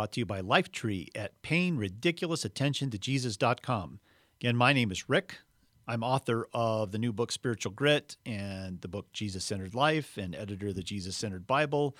[0.00, 4.00] brought to you by Lifetree at paying ridiculous attention to Jesus.com.
[4.40, 5.40] Again, my name is Rick.
[5.86, 10.34] I'm author of the new book Spiritual Grit and the book Jesus Centered Life and
[10.34, 11.98] editor of the Jesus Centered Bible.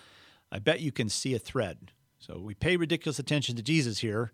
[0.51, 1.93] I bet you can see a thread.
[2.19, 4.33] So we pay ridiculous attention to Jesus here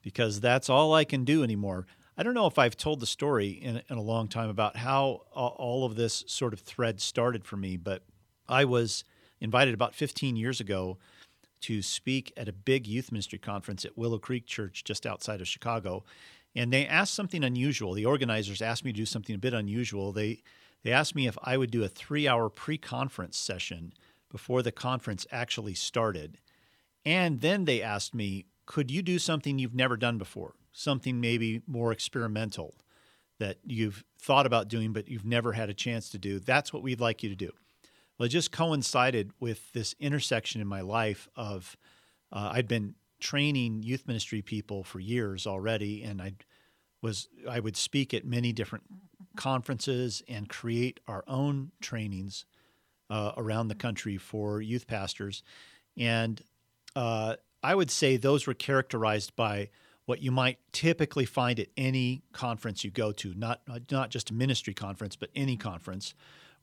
[0.00, 1.86] because that's all I can do anymore.
[2.16, 5.24] I don't know if I've told the story in, in a long time about how
[5.34, 8.02] all of this sort of thread started for me, but
[8.48, 9.04] I was
[9.42, 10.96] invited about 15 years ago
[11.64, 15.48] to speak at a big youth ministry conference at Willow Creek Church just outside of
[15.48, 16.04] Chicago.
[16.54, 17.94] And they asked something unusual.
[17.94, 20.12] The organizers asked me to do something a bit unusual.
[20.12, 20.42] They
[20.82, 23.94] they asked me if I would do a 3-hour pre-conference session
[24.30, 26.36] before the conference actually started.
[27.06, 30.54] And then they asked me, "Could you do something you've never done before?
[30.72, 32.74] Something maybe more experimental
[33.38, 36.38] that you've thought about doing but you've never had a chance to do?
[36.38, 37.52] That's what we'd like you to do."
[38.18, 41.76] Well, it just coincided with this intersection in my life of
[42.32, 46.34] uh, I'd been training youth ministry people for years already, and I
[47.02, 48.84] was I would speak at many different
[49.36, 52.44] conferences and create our own trainings
[53.10, 55.42] uh, around the country for youth pastors,
[55.96, 56.40] and
[56.94, 59.70] uh, I would say those were characterized by
[60.06, 64.34] what you might typically find at any conference you go to, not not just a
[64.34, 66.14] ministry conference, but any conference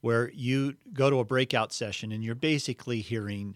[0.02, 3.56] where you go to a breakout session and you're basically hearing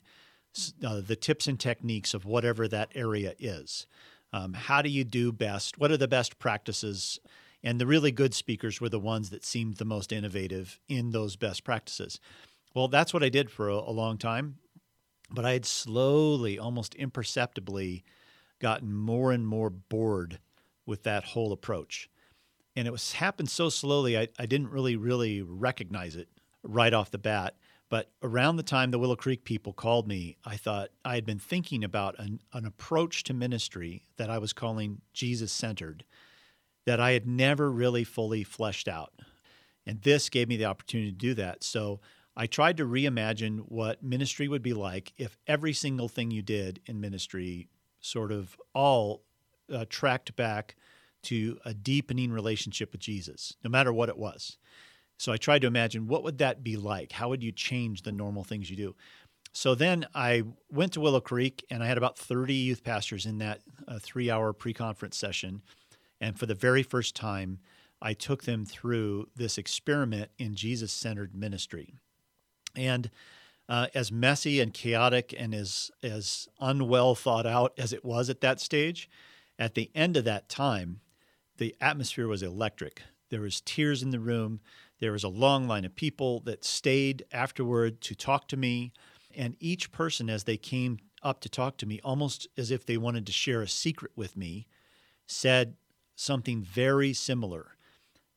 [0.85, 3.87] uh, the tips and techniques of whatever that area is.
[4.31, 5.77] Um, how do you do best?
[5.77, 7.19] What are the best practices?
[7.63, 11.35] And the really good speakers were the ones that seemed the most innovative in those
[11.35, 12.19] best practices.
[12.73, 14.57] Well, that's what I did for a, a long time.
[15.31, 18.03] But I had slowly, almost imperceptibly,
[18.59, 20.39] gotten more and more bored
[20.85, 22.09] with that whole approach.
[22.75, 26.27] And it was happened so slowly, I, I didn't really, really recognize it
[26.65, 27.55] right off the bat.
[27.89, 31.39] But around the time the Willow Creek people called me, I thought I had been
[31.39, 36.03] thinking about an, an approach to ministry that I was calling Jesus centered
[36.85, 39.13] that I had never really fully fleshed out.
[39.85, 41.63] And this gave me the opportunity to do that.
[41.63, 41.99] So
[42.35, 46.81] I tried to reimagine what ministry would be like if every single thing you did
[46.85, 49.23] in ministry sort of all
[49.71, 50.75] uh, tracked back
[51.23, 54.57] to a deepening relationship with Jesus, no matter what it was.
[55.17, 57.11] So I tried to imagine what would that be like?
[57.11, 58.95] How would you change the normal things you do?
[59.53, 63.37] So then I went to Willow Creek and I had about 30 youth pastors in
[63.37, 65.61] that uh, three hour pre conference session.
[66.19, 67.59] And for the very first time,
[68.01, 71.93] I took them through this experiment in Jesus centered ministry.
[72.75, 73.09] And
[73.69, 78.41] uh, as messy and chaotic and as, as unwell thought out as it was at
[78.41, 79.09] that stage,
[79.57, 80.99] at the end of that time,
[81.57, 83.01] the atmosphere was electric.
[83.29, 84.59] There was tears in the room.
[84.99, 88.93] There was a long line of people that stayed afterward to talk to me.
[89.35, 92.97] And each person, as they came up to talk to me, almost as if they
[92.97, 94.67] wanted to share a secret with me,
[95.27, 95.75] said
[96.15, 97.75] something very similar.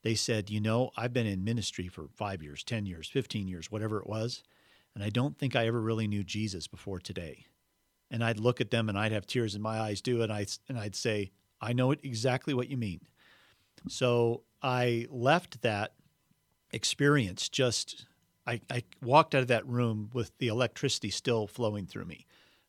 [0.02, 3.70] They said, You know, I've been in ministry for five years, 10 years, 15 years,
[3.70, 4.42] whatever it was,
[4.94, 7.46] and I don't think I ever really knew Jesus before today.
[8.10, 10.50] And I'd look at them and I'd have tears in my eyes too, and I'd,
[10.68, 11.30] and I'd say,
[11.60, 13.00] I know exactly what you mean.
[13.88, 15.92] So I left that
[16.72, 18.06] experience just
[18.48, 22.24] I, I walked out of that room with the electricity still flowing through me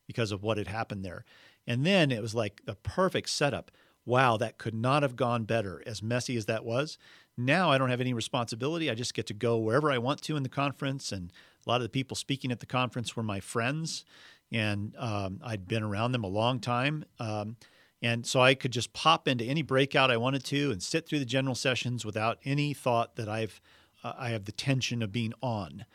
[0.08, 1.24] because of what had happened there.
[1.66, 3.72] And then it was like the perfect setup.
[4.06, 6.98] Wow, that could not have gone better, as messy as that was.
[7.38, 8.90] Now I don't have any responsibility.
[8.90, 11.14] I just get to go wherever I want to in the conference.
[11.14, 11.32] And
[11.66, 14.04] a lot of the people speaking at the conference were my friends.
[14.52, 17.06] And um, I'd been around them a long time.
[17.20, 17.56] Um,
[18.02, 21.20] and so I could just pop into any breakout I wanted to and sit through
[21.20, 23.62] the general sessions without any thought that I've
[24.04, 25.86] uh, I have the tension of being on.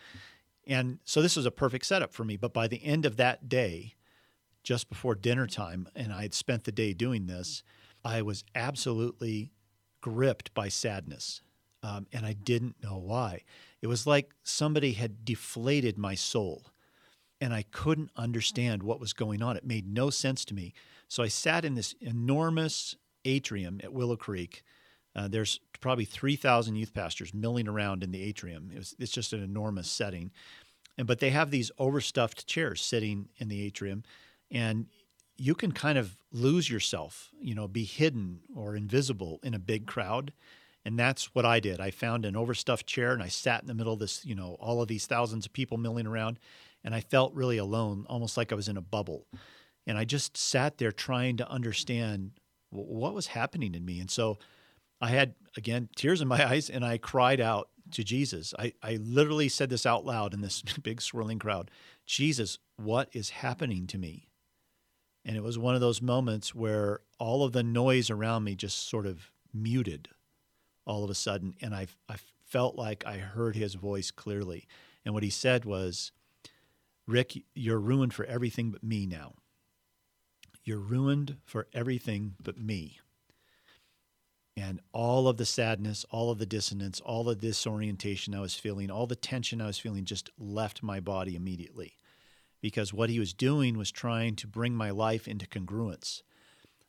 [0.66, 2.36] And so this was a perfect setup for me.
[2.36, 3.94] But by the end of that day,
[4.62, 7.62] just before dinner time, and I had spent the day doing this,
[8.04, 9.52] I was absolutely
[10.00, 11.42] gripped by sadness.
[11.82, 13.42] Um, and I didn't know why.
[13.82, 16.66] It was like somebody had deflated my soul,
[17.42, 19.58] and I couldn't understand what was going on.
[19.58, 20.72] It made no sense to me.
[21.08, 22.96] So I sat in this enormous
[23.26, 24.62] atrium at Willow Creek
[25.16, 28.70] uh, there's probably 3,000 youth pastors milling around in the atrium.
[28.72, 30.32] It was, it's just an enormous setting.
[30.98, 34.02] And, but they have these overstuffed chairs sitting in the atrium.
[34.50, 34.86] And
[35.36, 39.86] you can kind of lose yourself, you know, be hidden or invisible in a big
[39.86, 40.32] crowd.
[40.84, 41.80] And that's what I did.
[41.80, 44.56] I found an overstuffed chair and I sat in the middle of this, you know,
[44.60, 46.38] all of these thousands of people milling around.
[46.84, 49.26] And I felt really alone, almost like I was in a bubble.
[49.86, 52.32] And I just sat there trying to understand
[52.70, 54.00] what was happening to me.
[54.00, 54.38] And so
[55.00, 58.54] I had, again, tears in my eyes and I cried out to Jesus.
[58.58, 61.70] I, I literally said this out loud in this big swirling crowd
[62.06, 64.28] Jesus, what is happening to me?
[65.24, 68.88] And it was one of those moments where all of the noise around me just
[68.88, 70.08] sort of muted
[70.84, 71.54] all of a sudden.
[71.62, 74.66] And I, I felt like I heard his voice clearly.
[75.04, 76.12] And what he said was,
[77.06, 79.34] Rick, you're ruined for everything but me now.
[80.62, 82.98] You're ruined for everything but me.
[84.56, 88.90] And all of the sadness, all of the dissonance, all the disorientation I was feeling,
[88.90, 91.96] all the tension I was feeling just left my body immediately
[92.60, 96.22] because what he was doing was trying to bring my life into congruence.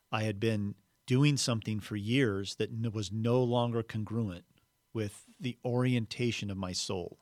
[0.09, 0.75] I had been
[1.05, 4.45] doing something for years that was no longer congruent
[4.93, 7.19] with the orientation of my soul.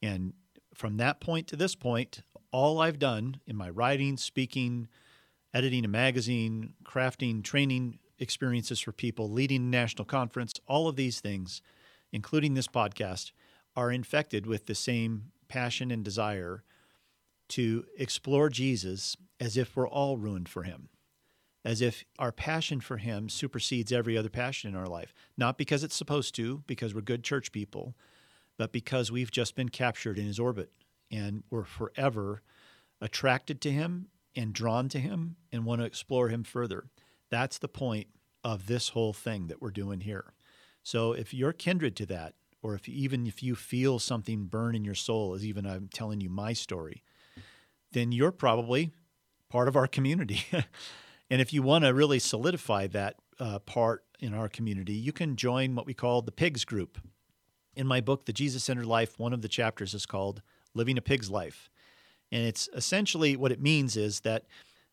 [0.00, 0.34] And
[0.72, 2.22] from that point to this point,
[2.52, 4.86] all I've done in my writing, speaking,
[5.52, 11.62] editing a magazine, crafting training experiences for people, leading national conference, all of these things,
[12.10, 13.30] including this podcast,
[13.76, 16.64] are infected with the same passion and desire
[17.50, 20.88] to explore Jesus as if we're all ruined for him,
[21.64, 25.14] as if our passion for him supersedes every other passion in our life.
[25.36, 27.94] Not because it's supposed to, because we're good church people,
[28.56, 30.72] but because we've just been captured in his orbit
[31.10, 32.42] and we're forever
[33.00, 36.84] attracted to him and drawn to him and want to explore him further.
[37.34, 38.06] That's the point
[38.44, 40.34] of this whole thing that we're doing here.
[40.84, 44.84] So if you're kindred to that, or if even if you feel something burn in
[44.84, 47.02] your soul, as even I'm telling you my story,
[47.90, 48.92] then you're probably
[49.50, 50.44] part of our community.
[51.28, 55.34] and if you want to really solidify that uh, part in our community, you can
[55.34, 56.98] join what we call the Pigs Group.
[57.74, 60.40] In my book, The Jesus Centered Life, one of the chapters is called
[60.72, 61.68] Living a Pig's Life.
[62.30, 64.44] And it's essentially what it means is that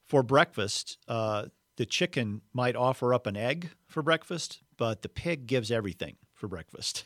[0.04, 1.46] for breakfast, uh,
[1.78, 6.48] the chicken might offer up an egg for breakfast, but the pig gives everything for
[6.48, 7.06] breakfast.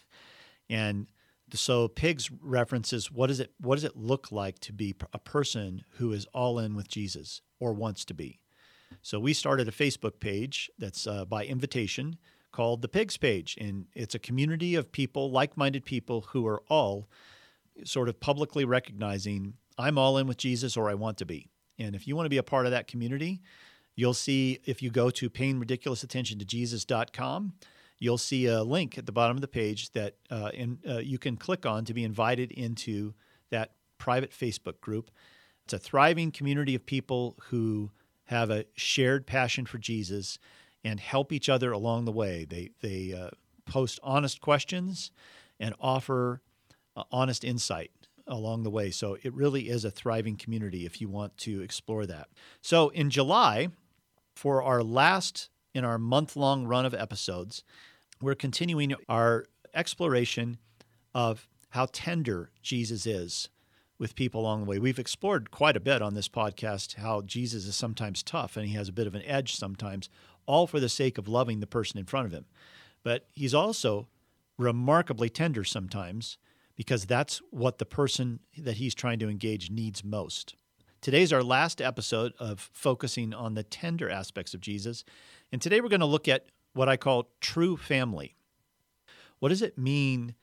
[0.70, 1.08] And
[1.54, 5.84] so pigs references what does it what does it look like to be a person
[5.98, 8.40] who is all in with Jesus or wants to be.
[9.02, 12.18] So we started a Facebook page that's uh, by invitation
[12.52, 17.10] called the Pigs Page, and it's a community of people, like-minded people who are all
[17.84, 21.50] sort of publicly recognizing I'm all in with Jesus or I want to be.
[21.78, 23.42] And if you want to be a part of that community,
[23.96, 27.54] you'll see if you go to payingridiculousattentiontojesus.com
[28.00, 31.18] you'll see a link at the bottom of the page that uh, in, uh, you
[31.18, 33.14] can click on to be invited into
[33.50, 35.12] that private Facebook group.
[35.64, 37.92] It's a thriving community of people who
[38.26, 40.38] have a shared passion for Jesus
[40.84, 42.46] and help each other along the way.
[42.46, 43.30] They, they uh,
[43.66, 45.12] post honest questions
[45.60, 46.42] and offer
[46.96, 47.92] uh, honest insight
[48.28, 48.92] along the way.
[48.92, 52.28] So it really is a thriving community if you want to explore that.
[52.62, 53.70] So in July,
[54.36, 57.64] for our last in our month long run of episodes,
[58.22, 60.58] we're continuing our exploration
[61.14, 63.50] of how tender Jesus is
[63.98, 64.80] with people along the way.
[64.80, 68.76] We've explored quite a bit on this podcast how Jesus is sometimes tough and he
[68.76, 70.10] has a bit of an edge sometimes,
[70.46, 72.46] all for the sake of loving the person in front of him.
[73.04, 74.08] But he's also
[74.58, 76.38] remarkably tender sometimes
[76.76, 80.56] because that's what the person that he's trying to engage needs most.
[81.06, 85.04] Today's our last episode of focusing on the tender aspects of Jesus.
[85.52, 88.36] And today we're going to look at what I call true family.
[89.38, 90.34] What does it mean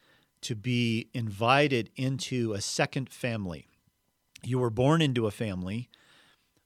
[0.42, 3.66] to be invited into a second family?
[4.44, 5.90] You were born into a family,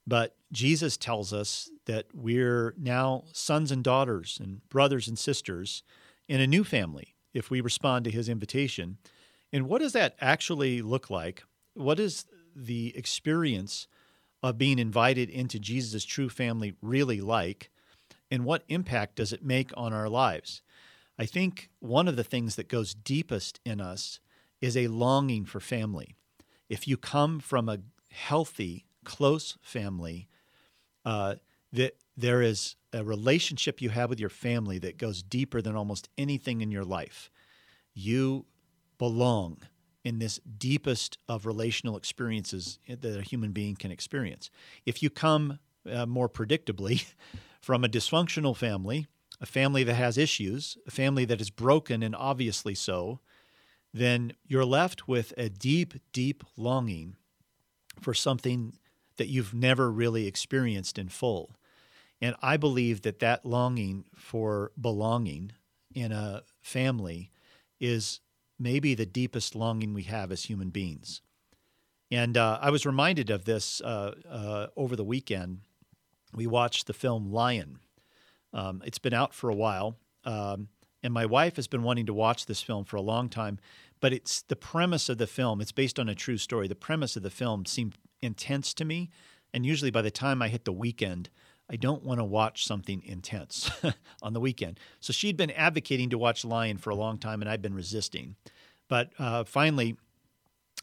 [0.06, 5.82] but Jesus tells us that we're now sons and daughters and brothers and sisters
[6.28, 8.98] in a new family if we respond to his invitation.
[9.54, 11.44] And what does that actually look like?
[11.72, 13.86] What is the experience
[14.42, 17.70] of being invited into Jesus' true family really like?
[18.30, 20.62] And what impact does it make on our lives?
[21.18, 24.20] I think one of the things that goes deepest in us
[24.60, 26.16] is a longing for family.
[26.68, 27.78] If you come from a
[28.10, 30.28] healthy, close family,
[31.04, 31.36] uh,
[31.72, 36.08] that there is a relationship you have with your family that goes deeper than almost
[36.16, 37.30] anything in your life.
[37.94, 38.46] You
[38.98, 39.58] belong
[40.06, 44.50] in this deepest of relational experiences that a human being can experience.
[44.86, 45.58] If you come
[45.90, 47.06] uh, more predictably
[47.60, 49.08] from a dysfunctional family,
[49.40, 53.18] a family that has issues, a family that is broken and obviously so,
[53.92, 57.16] then you're left with a deep, deep longing
[58.00, 58.74] for something
[59.16, 61.56] that you've never really experienced in full.
[62.20, 65.50] And I believe that that longing for belonging
[65.92, 67.32] in a family
[67.80, 68.20] is
[68.58, 71.20] maybe the deepest longing we have as human beings.
[72.10, 75.60] And uh, I was reminded of this uh, uh, over the weekend.
[76.34, 77.78] We watched the film Lion.
[78.52, 80.68] Um, it's been out for a while, um,
[81.02, 83.58] and my wife has been wanting to watch this film for a long time.
[84.00, 85.60] But it's the premise of the film.
[85.60, 86.68] It's based on a true story.
[86.68, 89.10] The premise of the film seemed intense to me,
[89.52, 91.28] and usually by the time I hit the weekend,
[91.70, 93.70] I don't want to watch something intense
[94.22, 94.78] on the weekend.
[95.00, 98.36] So she'd been advocating to watch Lion for a long time, and I'd been resisting.
[98.88, 99.96] But uh, finally,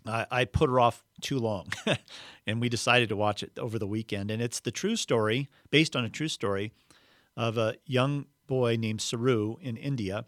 [0.05, 1.67] I, I put her off too long,
[2.47, 4.29] and we decided to watch it over the weekend.
[4.29, 6.73] And it's the true story, based on a true story,
[7.37, 10.25] of a young boy named Saroo in India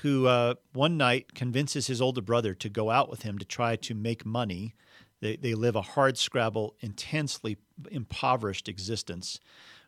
[0.00, 3.76] who uh, one night convinces his older brother to go out with him to try
[3.76, 4.74] to make money.
[5.20, 7.56] They, they live a hard scrabble, intensely
[7.90, 9.40] impoverished existence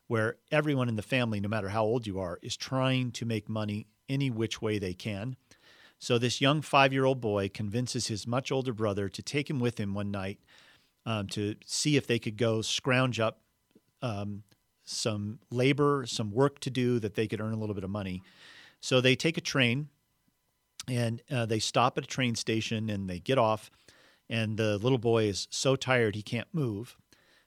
[0.09, 3.49] where everyone in the family, no matter how old you are, is trying to make
[3.49, 5.37] money any which way they can.
[5.99, 9.61] So this young five year old boy convinces his much older brother to take him
[9.61, 10.39] with him one night
[11.07, 13.41] um, to see if they could go scrounge up
[14.03, 14.43] um,
[14.85, 18.23] some labor, some work to do that they could earn a little bit of money.
[18.81, 19.89] So they take a train
[20.89, 23.71] and uh, they stop at a train station and they get off.
[24.31, 26.97] And the little boy is so tired he can't move.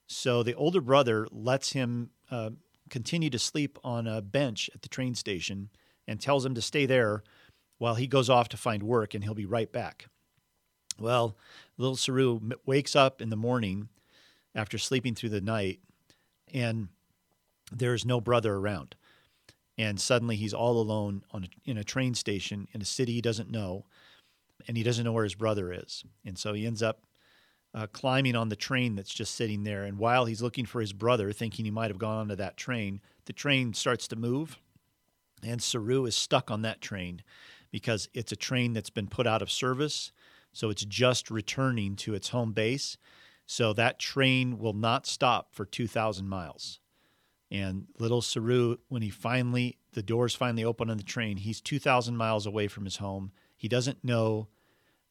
[0.07, 2.51] So the older brother lets him uh,
[2.89, 5.69] continue to sleep on a bench at the train station
[6.07, 7.23] and tells him to stay there
[7.77, 10.07] while he goes off to find work and he'll be right back.
[10.99, 11.35] Well,
[11.77, 13.89] little Saroo wakes up in the morning
[14.53, 15.79] after sleeping through the night
[16.53, 16.89] and
[17.71, 18.95] there's no brother around.
[19.77, 23.21] And suddenly he's all alone on a, in a train station in a city he
[23.21, 23.85] doesn't know
[24.67, 26.03] and he doesn't know where his brother is.
[26.25, 27.01] And so he ends up
[27.73, 29.83] uh, climbing on the train that's just sitting there.
[29.83, 33.01] And while he's looking for his brother, thinking he might have gone onto that train,
[33.25, 34.57] the train starts to move.
[35.43, 37.23] And Saroo is stuck on that train
[37.71, 40.11] because it's a train that's been put out of service.
[40.53, 42.97] So it's just returning to its home base.
[43.45, 46.79] So that train will not stop for 2,000 miles.
[47.49, 52.15] And little Saroo, when he finally, the doors finally open on the train, he's 2,000
[52.15, 53.31] miles away from his home.
[53.57, 54.47] He doesn't know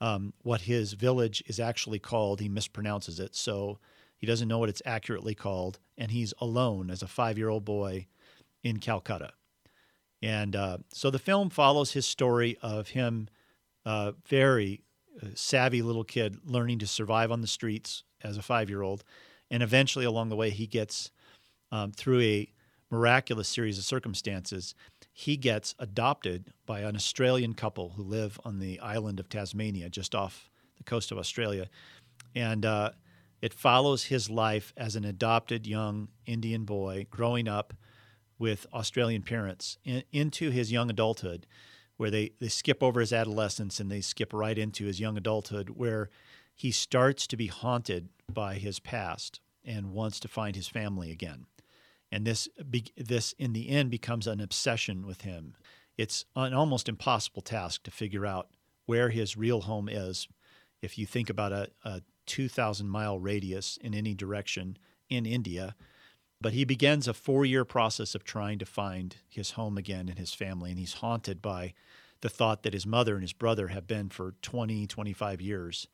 [0.01, 2.41] um, what his village is actually called.
[2.41, 3.35] He mispronounces it.
[3.35, 3.79] So
[4.17, 5.79] he doesn't know what it's accurately called.
[5.99, 8.07] And he's alone as a five year old boy
[8.63, 9.33] in Calcutta.
[10.23, 13.29] And uh, so the film follows his story of him,
[13.87, 14.83] uh, very
[15.23, 19.03] uh, savvy little kid, learning to survive on the streets as a five year old.
[19.51, 21.11] And eventually, along the way, he gets
[21.73, 22.53] um, through a
[22.91, 24.75] miraculous series of circumstances,
[25.13, 30.15] he gets adopted by an Australian couple who live on the island of Tasmania, just
[30.15, 31.69] off the coast of Australia.
[32.35, 32.91] And uh,
[33.41, 37.75] it follows his life as an adopted young Indian boy growing up
[38.39, 41.47] with Australian parents in, into his young adulthood,
[41.97, 45.71] where they, they skip over his adolescence and they skip right into his young adulthood,
[45.71, 46.09] where
[46.55, 51.47] he starts to be haunted by his past and wants to find his family again
[52.13, 52.49] and this
[52.97, 55.55] this in the end becomes an obsession with him.
[55.97, 58.49] It's an almost impossible task to figure out
[58.87, 60.29] where his real home is.
[60.83, 65.75] If you think about a, a 2,000 mile radius in any direction in India,
[66.41, 70.19] but he begins a four year process of trying to find his home again and
[70.19, 71.75] his family, and he's haunted by
[72.23, 75.87] the thought that his mother and his brother have been for 20, 25 years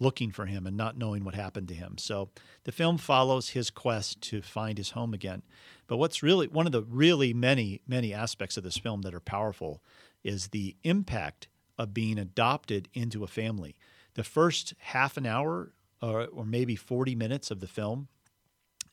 [0.00, 1.98] looking for him and not knowing what happened to him.
[1.98, 2.30] So
[2.64, 5.42] the film follows his quest to find his home again.
[5.86, 9.20] But what's really one of the really many, many aspects of this film that are
[9.20, 9.82] powerful
[10.22, 13.76] is the impact of being adopted into a family.
[14.14, 18.08] The first half an hour or, or maybe 40 minutes of the film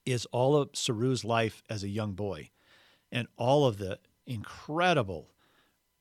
[0.05, 2.50] is all of Saroo's life as a young boy
[3.12, 5.31] and all of the incredible,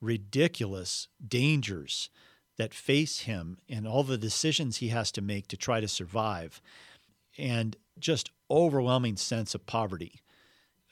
[0.00, 2.11] ridiculous dangers
[2.56, 6.61] that face him and all the decisions he has to make to try to survive,
[7.37, 10.20] and just overwhelming sense of poverty,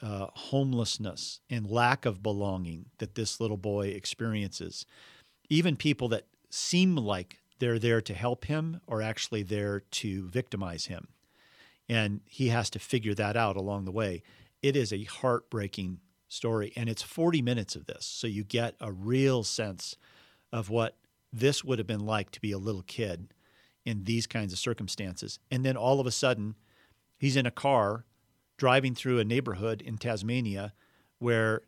[0.01, 4.85] uh, homelessness, and lack of belonging that this little boy experiences.
[5.49, 10.85] Even people that seem like they're there to help him are actually there to victimize
[10.87, 11.07] him.
[11.87, 14.23] And he has to figure that out along the way.
[14.61, 18.05] It is a heartbreaking story, and it's 40 minutes of this.
[18.05, 19.95] So you get a real sense
[20.51, 20.97] of what
[21.33, 23.33] this would have been like to be a little kid
[23.85, 25.39] in these kinds of circumstances.
[25.51, 26.55] And then all of a sudden,
[27.17, 28.05] he's in a car
[28.57, 30.73] driving through a neighborhood in Tasmania
[31.17, 31.61] where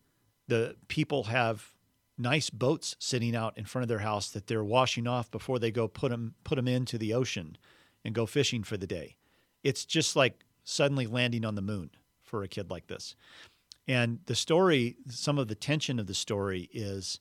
[0.47, 1.73] the people have
[2.17, 5.71] nice boats sitting out in front of their house that they're washing off before they
[5.71, 7.57] go put them put them into the ocean
[8.05, 9.15] and go fishing for the day.
[9.63, 11.89] It's just like suddenly landing on the moon
[12.23, 13.15] for a kid like this.
[13.87, 17.19] And the story, some of the tension of the story is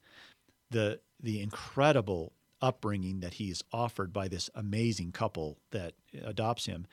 [0.74, 6.86] the the incredible upbringing that he's offered by this amazing couple that adopts him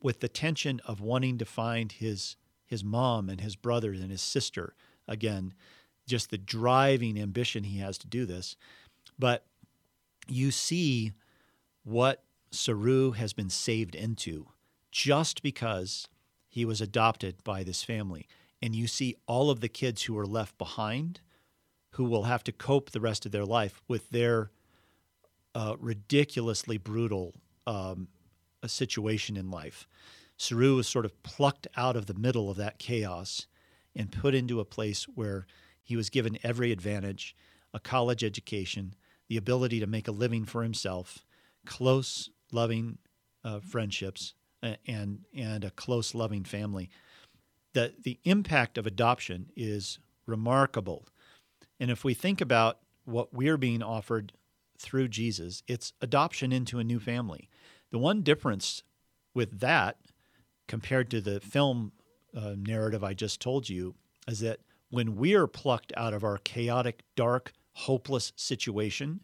[0.00, 2.36] with the tension of wanting to find his
[2.66, 4.74] his mom and his brothers and his sister.
[5.08, 5.54] Again
[6.06, 8.56] just the driving ambition he has to do this.
[9.18, 9.44] But
[10.26, 11.12] you see
[11.84, 14.46] what Saroo has been saved into
[14.90, 16.08] just because
[16.48, 18.26] he was adopted by this family.
[18.62, 21.20] And you see all of the kids who are left behind
[21.98, 24.52] who will have to cope the rest of their life with their
[25.56, 27.34] uh, ridiculously brutal
[27.66, 28.06] um,
[28.64, 29.88] situation in life.
[30.38, 33.48] Saroo was sort of plucked out of the middle of that chaos
[33.96, 35.44] and put into a place where
[35.82, 37.34] he was given every advantage
[37.74, 38.94] a college education,
[39.26, 41.26] the ability to make a living for himself,
[41.66, 42.98] close, loving
[43.44, 46.90] uh, friendships, and, and a close, loving family.
[47.72, 51.04] The, the impact of adoption is remarkable.
[51.80, 54.32] And if we think about what we're being offered
[54.78, 57.48] through Jesus, it's adoption into a new family.
[57.90, 58.82] The one difference
[59.34, 59.98] with that
[60.66, 61.92] compared to the film
[62.36, 63.94] uh, narrative I just told you
[64.26, 69.20] is that when we're plucked out of our chaotic, dark, hopeless situation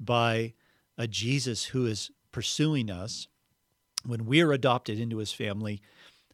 [0.00, 0.54] by
[0.96, 3.28] a Jesus who is pursuing us,
[4.04, 5.80] when we're adopted into his family,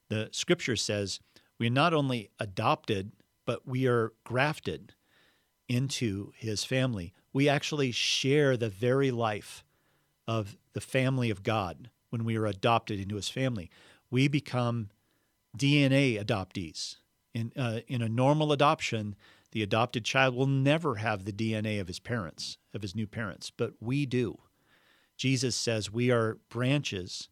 [0.09, 1.21] the scripture says
[1.59, 3.13] we're not only adopted,
[3.45, 4.95] but we are grafted
[5.69, 9.65] into his family we actually share the very life
[10.27, 13.71] of the family of God when we are adopted into his family.
[14.11, 14.91] We become
[15.57, 16.97] DNA adoptees.
[17.35, 19.15] In, uh, in a normal adoption,
[19.53, 23.53] the adopted child will never have the DNA of his parents, of his new parents,
[23.57, 24.39] but we do.
[25.17, 27.29] Jesus says we are branches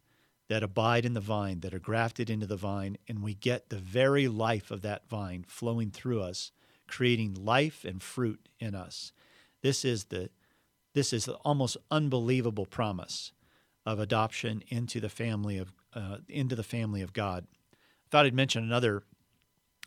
[0.48, 3.78] that abide in the vine, that are grafted into the vine, and we get the
[3.78, 6.52] very life of that vine flowing through us,
[6.88, 9.12] creating life and fruit in us.
[9.62, 10.30] This is the
[10.94, 13.32] this is the almost unbelievable promise
[13.84, 17.46] of adoption into the family of uh, into the family of God.
[17.72, 19.02] I thought I'd mention another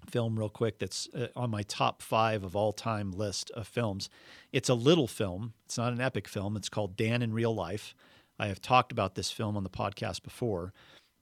[0.07, 4.09] film real quick that's uh, on my top five of all time list of films.
[4.51, 5.53] It's a little film.
[5.65, 6.55] It's not an epic film.
[6.55, 7.93] It's called Dan in Real Life.
[8.39, 10.73] I have talked about this film on the podcast before,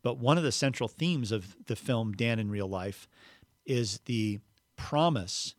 [0.03, 3.07] but one of the central themes of the film Dan in Real Life
[3.65, 4.39] is the
[4.75, 5.55] promise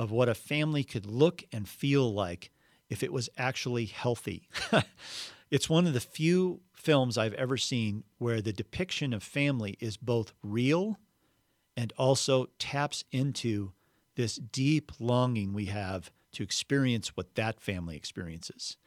[0.00, 2.50] of what a family could look and feel like
[2.88, 4.48] if it was actually healthy.
[5.50, 9.98] it's one of the few films I've ever seen where the depiction of family is
[9.98, 10.98] both real
[11.76, 13.72] and also taps into
[14.16, 18.78] this deep longing we have to experience what that family experiences.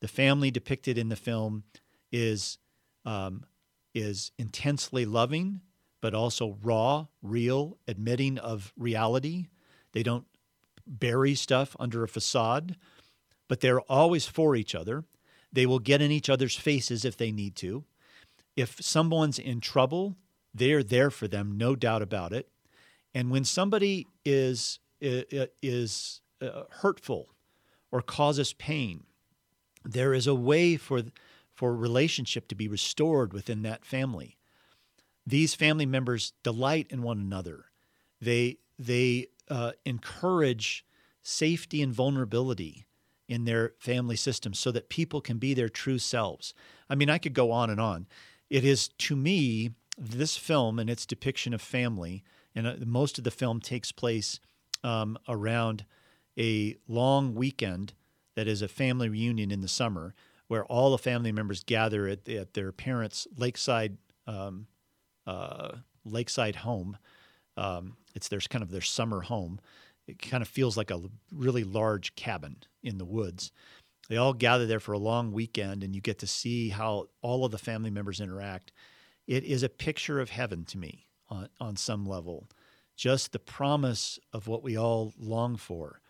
[0.00, 1.64] The family depicted in the film
[2.12, 2.58] is
[3.06, 3.44] um,
[3.94, 5.62] is intensely loving,
[6.02, 9.48] but also raw, real, admitting of reality.
[9.92, 10.26] They don't
[10.90, 12.76] bury stuff under a facade,
[13.48, 15.04] but they're always for each other.
[15.52, 17.84] They will get in each other's faces if they need to.
[18.56, 20.16] If someone's in trouble,
[20.52, 22.48] they're there for them, no doubt about it.
[23.14, 27.30] And when somebody is is uh, hurtful
[27.90, 29.04] or causes pain,
[29.84, 31.02] there is a way for
[31.54, 34.36] for relationship to be restored within that family.
[35.26, 37.66] These family members delight in one another.
[38.20, 40.86] They they uh, encourage
[41.22, 42.86] safety and vulnerability
[43.28, 46.54] in their family system so that people can be their true selves.
[46.88, 48.06] I mean, I could go on and on.
[48.48, 53.24] It is, to me, this film and its depiction of family, and uh, most of
[53.24, 54.40] the film takes place
[54.82, 55.84] um, around
[56.38, 57.92] a long weekend
[58.34, 60.14] that is a family reunion in the summer
[60.48, 64.66] where all the family members gather at, at their parents' lakeside um,
[65.26, 66.96] uh, lakeside home
[67.56, 69.60] um, it's there's kind of their summer home.
[70.06, 71.00] It kind of feels like a
[71.32, 73.52] really large cabin in the woods.
[74.08, 77.44] They all gather there for a long weekend, and you get to see how all
[77.44, 78.72] of the family members interact.
[79.26, 82.48] It is a picture of heaven to me on, on some level,
[82.96, 86.00] just the promise of what we all long for.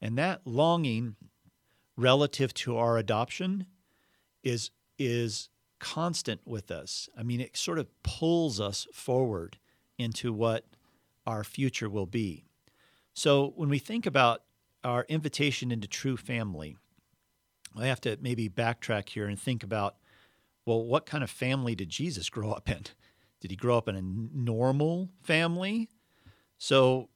[0.00, 1.16] And that longing
[1.96, 3.66] relative to our adoption
[4.42, 7.08] is, is constant with us.
[7.18, 9.58] I mean, it sort of pulls us forward
[9.98, 10.64] into what
[11.26, 12.44] our future will be.
[13.14, 14.42] So when we think about
[14.84, 16.76] our invitation into true family,
[17.76, 19.96] I have to maybe backtrack here and think about
[20.66, 22.82] well, what kind of family did Jesus grow up in?
[23.40, 25.88] Did he grow up in a normal family?
[26.58, 27.08] So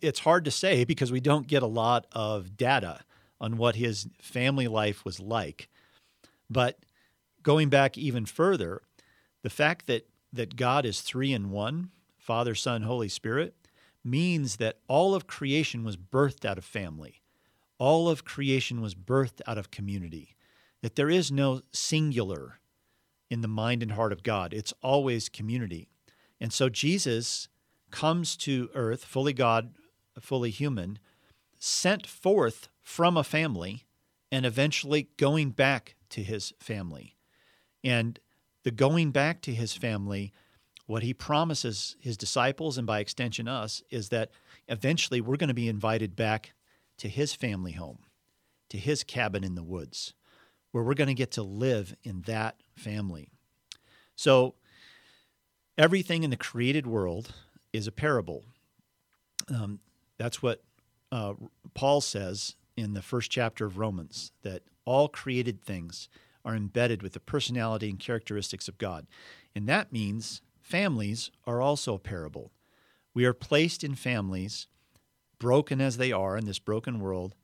[0.00, 3.00] it's hard to say because we don't get a lot of data
[3.40, 5.68] on what his family life was like.
[6.48, 6.78] But
[7.42, 8.82] going back even further,
[9.42, 13.54] the fact that that God is three in one Father, Son, Holy Spirit
[14.04, 17.20] means that all of creation was birthed out of family.
[17.78, 20.36] All of creation was birthed out of community.
[20.82, 22.60] That there is no singular
[23.28, 25.88] in the mind and heart of God, it's always community.
[26.40, 27.48] And so Jesus
[27.90, 29.74] comes to earth, fully God,
[30.20, 30.98] fully human,
[31.58, 33.84] sent forth from a family,
[34.30, 37.16] and eventually going back to his family.
[37.82, 38.18] And
[38.64, 40.32] the going back to his family,
[40.86, 44.30] what he promises his disciples and by extension us is that
[44.68, 46.52] eventually we're going to be invited back
[46.98, 47.98] to his family home,
[48.68, 50.14] to his cabin in the woods,
[50.70, 53.28] where we're going to get to live in that family.
[54.16, 54.54] So,
[55.76, 57.34] everything in the created world
[57.72, 58.44] is a parable.
[59.48, 59.80] Um,
[60.18, 60.62] that's what
[61.10, 61.34] uh,
[61.74, 66.08] Paul says in the first chapter of Romans that all created things
[66.44, 69.06] are embedded with the personality and characteristics of God.
[69.54, 72.52] And that means families are also a parable.
[73.14, 74.66] We are placed in families,
[75.38, 77.34] broken as they are in this broken world,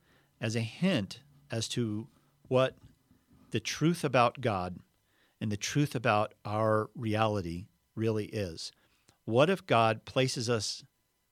[0.41, 1.19] as a hint
[1.51, 2.07] as to
[2.47, 2.75] what
[3.51, 4.79] the truth about God
[5.41, 8.71] and the truth about our reality really is.
[9.25, 10.83] What if God places us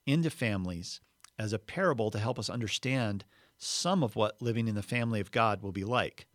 [0.06, 1.02] into families
[1.40, 3.26] as a parable to help us understand
[3.58, 6.28] some of what living in the family of God will be like?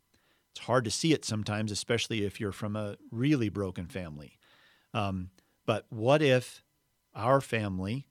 [0.54, 4.38] It's hard to see it sometimes, especially if you're from a really broken family.
[4.92, 5.30] Um,
[5.64, 6.62] but what if
[7.14, 8.06] our family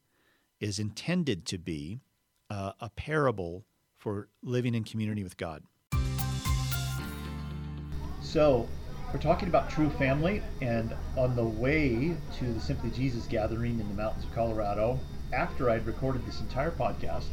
[0.60, 2.01] is intended to be
[2.49, 3.65] uh, a parable
[3.97, 5.63] for living in community with God?
[8.23, 8.67] So,
[9.13, 13.88] we're talking about true family, and on the way to the Simply Jesus gathering in
[13.88, 14.99] the mountains of Colorado,
[15.34, 17.27] after I'd recorded this entire podcast,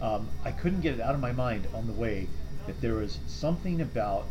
[0.00, 2.26] um, I couldn't get it out of my mind on the way
[2.66, 4.26] that there was something about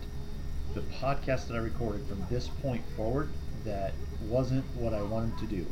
[0.73, 3.29] the podcast that I recorded from this point forward
[3.65, 3.93] that
[4.27, 5.65] wasn't what I wanted to do.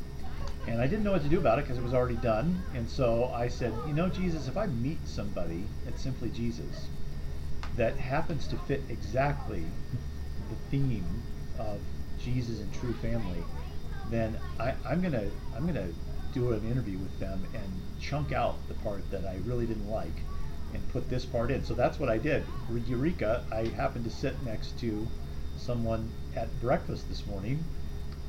[0.68, 2.62] And I didn't know what to do about it because it was already done.
[2.76, 6.88] And so I said, you know, Jesus, if I meet somebody at Simply Jesus
[7.76, 9.64] that happens to fit exactly
[10.50, 11.24] the theme
[11.58, 11.80] of
[12.22, 13.44] Jesus and true family,
[14.10, 15.90] then I, am gonna I'm gonna
[16.34, 20.14] do an interview with them and chunk out the part that I really didn't like
[20.74, 21.64] and put this part in.
[21.64, 22.44] So that's what I did.
[22.88, 23.44] Eureka!
[23.52, 25.08] I happened to sit next to
[25.58, 27.64] someone at breakfast this morning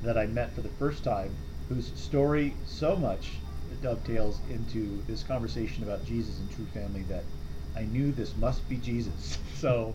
[0.02, 1.34] that I met for the first time,
[1.68, 3.32] whose story so much
[3.82, 7.24] dovetails into this conversation about Jesus and true family that
[7.76, 9.38] I knew this must be Jesus.
[9.56, 9.94] so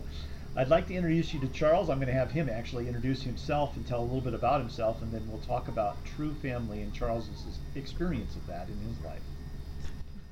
[0.56, 1.90] I'd like to introduce you to Charles.
[1.90, 5.02] I'm going to have him actually introduce himself and tell a little bit about himself,
[5.02, 9.20] and then we'll talk about true family and Charles's experience of that in his life.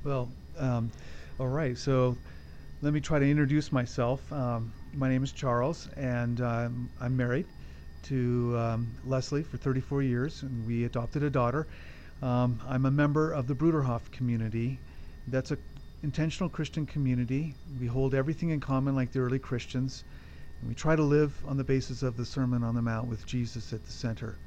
[0.02, 0.90] Well, um,
[1.38, 1.76] all right.
[1.76, 2.16] So
[2.80, 4.30] let me try to introduce myself.
[4.32, 7.46] Um, my name is Charles, and um, I'm married
[8.02, 11.66] to um, Leslie for 34 years, and we adopted a daughter.
[12.22, 14.80] Um, I'm a member of the Bruderhof community.
[15.26, 15.58] That's an
[16.04, 17.56] intentional Christian community.
[17.80, 20.04] We hold everything in common like the early Christians.
[20.60, 23.26] And we try to live on the basis of the Sermon on the Mount with
[23.26, 24.38] Jesus at the center.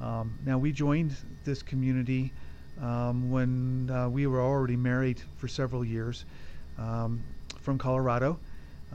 [0.00, 2.32] Um, now, we joined this community
[2.80, 6.24] um, when uh, we were already married for several years
[6.78, 7.22] um,
[7.60, 8.38] from Colorado.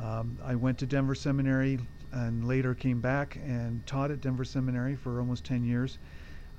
[0.02, 1.80] Um, I went to Denver Seminary
[2.14, 5.98] and later came back and taught at Denver Seminary for almost 10 years.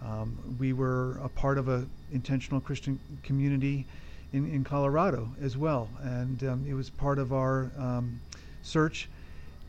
[0.04, 3.86] Um, we were a part of an intentional Christian community
[4.32, 5.88] in, in Colorado as well.
[6.02, 7.70] And um, it was part of our
[8.62, 9.08] search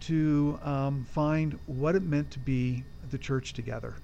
[0.02, 3.96] to um, find what it meant to be the church together.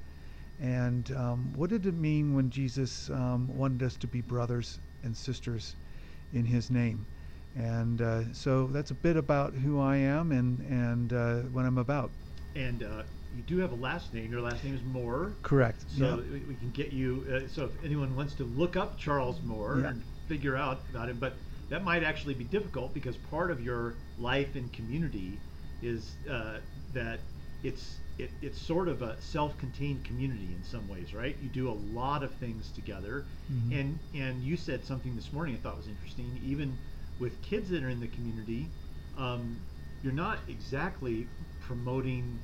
[0.61, 5.15] And um, what did it mean when Jesus um, wanted us to be brothers and
[5.15, 5.75] sisters
[6.33, 7.05] in his name?
[7.55, 11.77] And uh, so that's a bit about who I am and, and uh, what I'm
[11.77, 12.11] about.
[12.55, 13.03] And uh,
[13.35, 14.31] you do have a last name.
[14.31, 15.33] Your last name is Moore.
[15.43, 15.83] Correct.
[15.97, 16.39] So yeah.
[16.47, 17.25] we can get you.
[17.31, 19.89] Uh, so if anyone wants to look up Charles Moore yeah.
[19.89, 21.33] and figure out about him, but
[21.69, 25.39] that might actually be difficult because part of your life and community
[25.81, 26.57] is uh,
[26.93, 27.19] that
[27.63, 31.35] it's it, it's sort of a self-contained community in some ways, right?
[31.41, 33.73] You do a lot of things together, mm-hmm.
[33.73, 36.39] and and you said something this morning I thought was interesting.
[36.45, 36.77] Even
[37.19, 38.67] with kids that are in the community,
[39.17, 39.57] um,
[40.03, 41.27] you're not exactly
[41.61, 42.39] promoting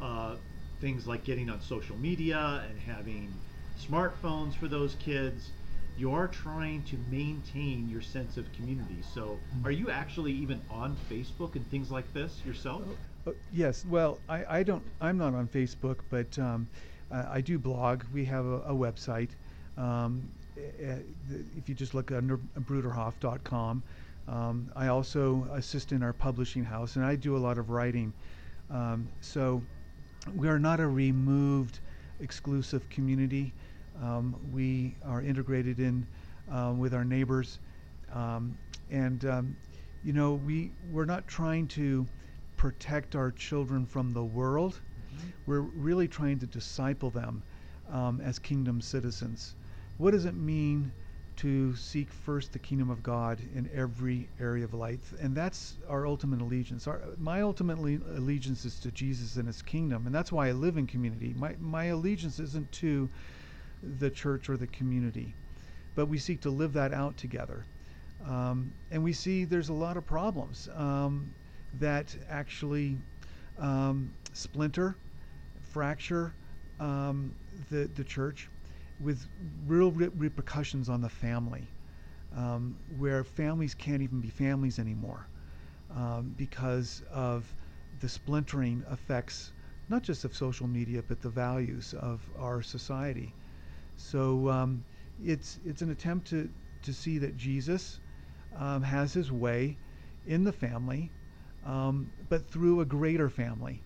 [0.00, 0.34] uh,
[0.80, 3.32] things like getting on social media and having
[3.80, 5.50] smartphones for those kids
[5.96, 8.98] you are trying to maintain your sense of community.
[9.14, 12.82] So, are you actually even on Facebook and things like this yourself?
[13.26, 13.84] Uh, yes.
[13.86, 14.82] Well, I, I don't.
[15.00, 16.68] I'm not on Facebook, but um,
[17.10, 18.02] I, I, do blog.
[18.12, 19.30] We have a, a website.
[19.76, 23.82] Um, if you just look under bruderhof.com.
[24.26, 28.12] Um, I also assist in our publishing house, and I do a lot of writing.
[28.70, 29.62] Um, so
[30.34, 31.80] we are not a removed
[32.20, 33.52] exclusive community.
[34.02, 36.06] Um, we are integrated in
[36.50, 37.58] uh, with our neighbors,
[38.90, 39.24] and
[40.04, 42.06] you know we we're not trying to
[42.64, 44.72] protect our children from the world.
[44.72, 45.28] Mm-hmm.
[45.44, 47.42] We're really trying to disciple them
[47.92, 49.54] um, as kingdom citizens.
[49.98, 50.90] What does it mean
[51.36, 55.12] to seek first the kingdom of God in every area of life?
[55.20, 56.86] And that's our ultimate allegiance.
[56.86, 57.76] Our, my ultimate
[58.16, 60.06] allegiance is to Jesus and his kingdom.
[60.06, 61.34] And that's why I live in community.
[61.36, 63.10] My, my allegiance isn't to
[63.98, 65.34] the church or the community,
[65.94, 67.66] but we seek to live that out together.
[68.26, 71.30] Um, and we see there's a lot of problems um,
[71.78, 72.98] that actually
[73.58, 74.96] um, splinter,
[75.72, 76.34] fracture
[76.80, 77.34] um,
[77.70, 78.48] the, the church
[79.00, 79.26] with
[79.66, 81.66] real re- repercussions on the family,
[82.36, 85.26] um, where families can't even be families anymore
[85.96, 87.52] um, because of
[88.00, 89.52] the splintering effects,
[89.88, 93.32] not just of social media, but the values of our society.
[93.96, 94.84] So um,
[95.24, 96.50] it's, it's an attempt to,
[96.82, 98.00] to see that Jesus
[98.56, 99.76] um, has his way
[100.26, 101.10] in the family,
[101.66, 103.80] um, but through a greater family,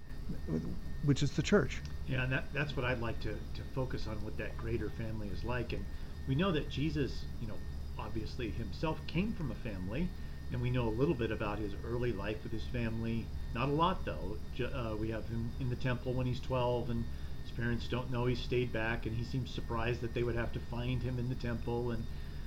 [1.05, 1.81] which is the church.
[2.09, 5.29] Yeah, and that, that's what I'd like to, to focus on what that greater family
[5.29, 5.73] is like.
[5.73, 5.85] And
[6.27, 7.55] we know that Jesus, you know,
[7.99, 10.09] obviously himself came from a family,
[10.53, 13.27] and we know a little bit about his early life with his family.
[13.55, 14.37] Not a lot, though.
[14.65, 17.05] Uh, we have him in the temple when he's 12, and
[17.43, 20.53] his parents don't know he stayed back, and he seems surprised that they would have
[20.55, 21.91] to find him in the temple.
[21.91, 22.03] And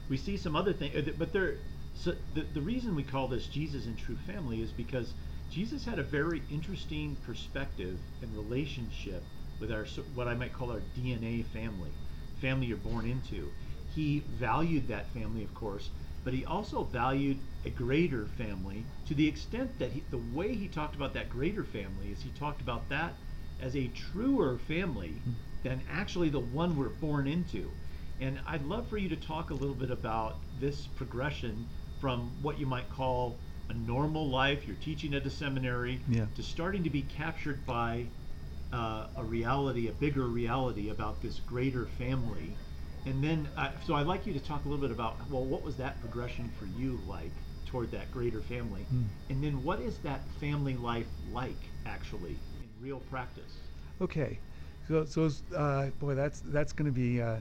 [0.09, 1.55] we see some other things, uh, but there.
[2.03, 5.13] So the, the reason we call this Jesus and True Family is because
[5.51, 9.21] Jesus had a very interesting perspective and relationship
[9.59, 9.85] with our
[10.15, 11.91] what I might call our DNA family,
[12.39, 13.51] family you're born into.
[13.93, 15.91] He valued that family, of course,
[16.23, 20.69] but he also valued a greater family to the extent that he, the way he
[20.69, 23.13] talked about that greater family is he talked about that
[23.61, 25.13] as a truer family
[25.61, 27.69] than actually the one we're born into.
[28.19, 31.67] And I'd love for you to talk a little bit about this progression
[32.01, 33.37] from what you might call
[33.69, 36.25] a normal life, you're teaching at a seminary, yeah.
[36.35, 38.05] to starting to be captured by
[38.73, 42.53] uh, a reality, a bigger reality about this greater family.
[43.05, 45.63] And then, uh, so I'd like you to talk a little bit about, well, what
[45.63, 47.31] was that progression for you like
[47.65, 48.85] toward that greater family?
[48.93, 49.05] Mm.
[49.29, 53.53] And then, what is that family life like actually in real practice?
[54.01, 54.39] Okay,
[54.87, 57.37] so so uh, boy, that's that's going to be uh,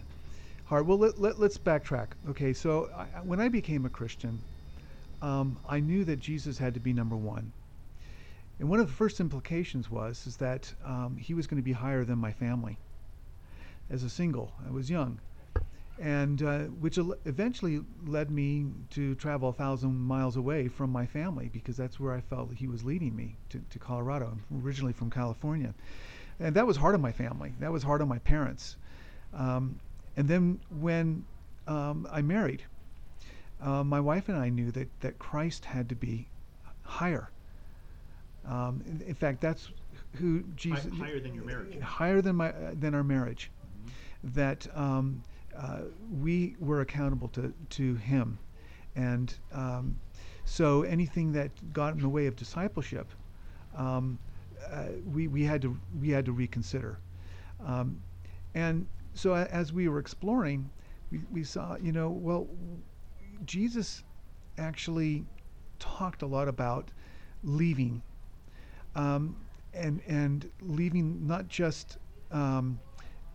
[0.65, 0.87] hard.
[0.87, 2.09] Well, let, let, us backtrack.
[2.29, 4.41] Okay, so I, when I became a Christian,
[5.23, 7.53] um, I knew that Jesus had to be number one.
[8.59, 11.73] And one of the first implications was is that um, he was going to be
[11.73, 12.79] higher than my family.
[13.91, 15.19] As a single, I was young,
[15.99, 21.51] and uh, which eventually led me to travel a thousand miles away from my family
[21.53, 24.39] because that's where I felt he was leading me to, to Colorado.
[24.51, 25.75] I'm originally from California,
[26.39, 27.53] and that was hard on my family.
[27.59, 28.77] That was hard on my parents.
[29.35, 29.81] Um,
[30.17, 31.25] and then when
[31.67, 32.63] um, I married,
[33.63, 36.29] uh, my wife and I knew that that Christ had to be
[36.83, 37.31] higher
[38.47, 39.71] um, in, in, fact, that's
[40.17, 43.51] who Jesus higher than your marriage, higher than my uh, than our marriage.
[43.51, 44.35] Mm-hmm.
[44.35, 45.23] That um,
[45.57, 45.83] uh,
[46.21, 48.39] we were accountable to to Him,
[48.97, 49.99] and um,
[50.45, 53.09] so anything that got in the way of discipleship,
[53.77, 54.19] um,
[54.71, 56.99] uh, we we had to we had to reconsider,
[57.65, 58.01] um,
[58.55, 60.71] and so as we were exploring,
[61.13, 62.49] we, we saw you know well,
[63.45, 64.03] Jesus
[64.59, 65.25] actually
[65.79, 66.91] talked a lot about
[67.43, 68.03] leaving
[68.95, 69.37] um,
[69.73, 71.99] and and leaving not just
[72.31, 72.79] um,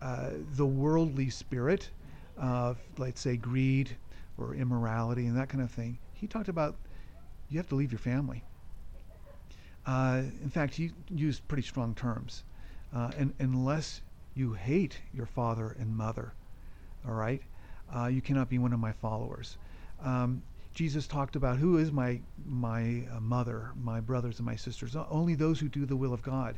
[0.02, 1.90] uh, the worldly spirit
[2.38, 3.96] of, let's say, greed
[4.38, 5.98] or immorality and that kind of thing.
[6.14, 6.76] He talked about
[7.50, 8.44] you have to leave your family.
[9.86, 12.44] Uh, in fact, he used pretty strong terms.
[12.94, 14.02] Uh, and unless
[14.34, 16.34] you hate your father and mother,
[17.08, 17.42] all right,
[17.96, 19.58] uh, you cannot be one of my followers.
[20.04, 24.96] Um, Jesus talked about who is my my uh, mother, my brothers and my sisters.
[25.10, 26.58] Only those who do the will of God.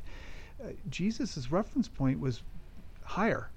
[0.61, 2.41] Uh, Jesus' reference point was
[3.03, 3.51] higher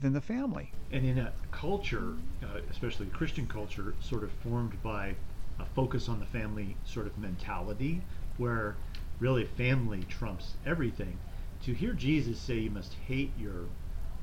[0.00, 0.70] than the family.
[0.90, 5.14] And in a culture, uh, especially Christian culture, sort of formed by
[5.58, 8.02] a focus on the family sort of mentality,
[8.36, 8.76] where
[9.18, 11.18] really family trumps everything.
[11.64, 13.66] To hear Jesus say you must hate your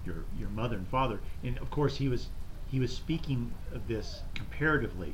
[0.06, 2.28] your your mother and father, and of course he was
[2.69, 5.13] he was speaking of this comparatively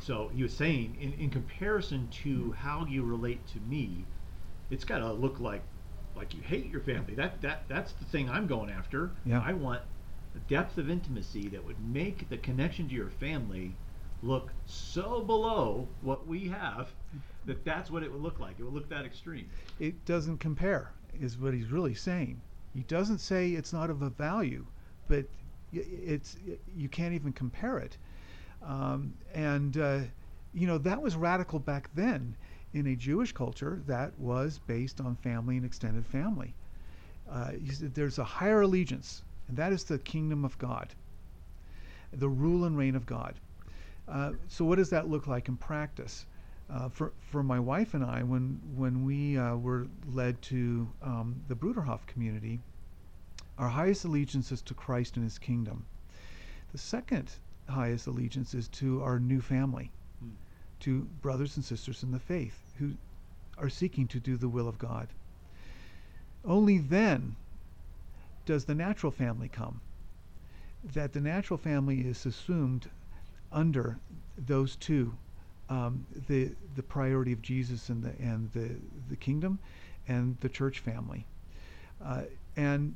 [0.00, 4.06] so he was saying, in, in comparison to how you relate to me,
[4.70, 5.62] it's got to look like
[6.16, 7.14] like you hate your family.
[7.14, 9.10] That that that's the thing I'm going after.
[9.24, 9.42] Yeah.
[9.44, 9.82] I want
[10.34, 13.74] a depth of intimacy that would make the connection to your family
[14.22, 16.90] look so below what we have
[17.46, 18.58] that that's what it would look like.
[18.58, 19.48] It would look that extreme.
[19.78, 22.40] It doesn't compare, is what he's really saying.
[22.74, 24.66] He doesn't say it's not of a value,
[25.08, 25.24] but
[25.72, 26.36] it's
[26.76, 27.96] you can't even compare it.
[28.62, 30.00] Um, and uh,
[30.52, 32.36] you know that was radical back then
[32.72, 36.54] in a Jewish culture that was based on family and extended family.
[37.30, 37.52] Uh,
[37.94, 40.94] there's a higher allegiance, and that is the kingdom of God,
[42.12, 43.34] the rule and reign of God.
[44.08, 46.26] Uh, so, what does that look like in practice?
[46.68, 51.40] Uh, for for my wife and I, when when we uh, were led to um,
[51.48, 52.60] the Bruderhof community,
[53.60, 55.84] our highest allegiance is to Christ and His kingdom.
[56.72, 57.30] The second
[57.68, 60.30] highest allegiance is to our new family, hmm.
[60.80, 62.92] to brothers and sisters in the faith who
[63.58, 65.08] are seeking to do the will of God.
[66.42, 67.36] Only then
[68.46, 69.82] does the natural family come.
[70.94, 72.88] That the natural family is assumed
[73.52, 73.98] under
[74.38, 75.12] those two,
[75.68, 78.70] um, the the priority of Jesus and the and the
[79.10, 79.58] the kingdom,
[80.08, 81.26] and the church family,
[82.02, 82.22] uh,
[82.56, 82.94] and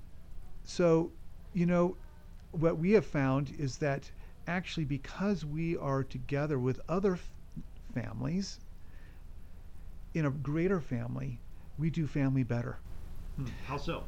[0.65, 1.13] so,
[1.53, 1.97] you know,
[2.53, 4.11] what we have found is that
[4.47, 7.33] actually because we are together with other f-
[7.93, 8.61] families
[10.15, 11.41] in a greater family,
[11.79, 12.79] we do family better.
[13.37, 13.47] Hmm.
[13.67, 14.05] How so?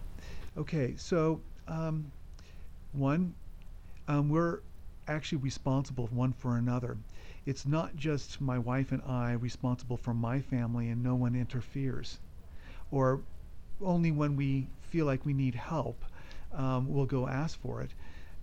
[0.57, 2.11] Okay, so um,
[2.93, 3.35] one,
[4.09, 4.61] um, we're
[5.09, 6.97] actually responsible one for another.
[7.45, 12.19] It's not just my wife and I responsible for my family and no one interferes,
[12.91, 13.21] or
[13.81, 16.05] only when we feel like we need help
[16.57, 17.91] um, we'll go ask for it.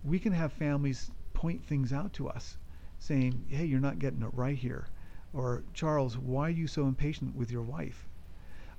[0.02, 2.56] We can have families point things out to us,
[2.98, 4.86] saying, "Hey, you're not getting it right here,"
[5.32, 8.08] or "Charles, why are you so impatient with your wife?"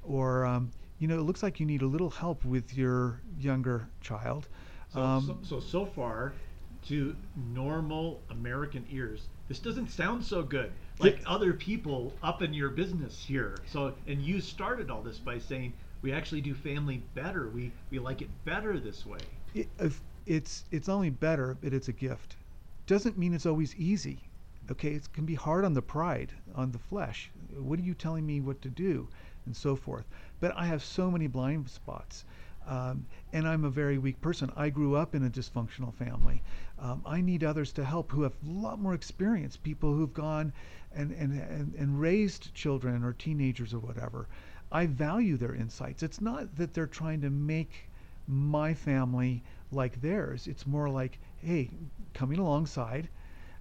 [0.03, 3.89] Or um, you know, it looks like you need a little help with your younger
[4.01, 4.47] child.
[4.93, 6.33] So, um, so, so, so far,
[6.87, 7.15] to
[7.53, 10.71] normal American ears, this doesn't sound so good.
[10.99, 13.57] Like other people up in your business here.
[13.67, 17.49] So, and you started all this by saying, we actually do family better.
[17.49, 19.19] We we like it better this way.
[19.53, 19.67] It,
[20.25, 22.35] it's it's only better, but it's a gift.
[22.87, 24.19] Doesn't mean it's always easy.
[24.71, 27.29] Okay, it can be hard on the pride, on the flesh.
[27.57, 29.07] What are you telling me what to do,
[29.45, 30.05] and so forth.
[30.39, 32.25] But I have so many blind spots.
[32.67, 34.51] Um, and I'm a very weak person.
[34.55, 36.41] I grew up in a dysfunctional family.
[36.79, 40.51] Um, I need others to help who have a lot more experience, people who've gone
[40.95, 44.27] and, and, and, and raised children or teenagers or whatever.
[44.75, 46.03] I value their insights.
[46.03, 47.89] It's not that they're trying to make
[48.27, 50.47] my family like theirs.
[50.47, 51.69] It's more like, hey,
[52.13, 53.07] coming alongside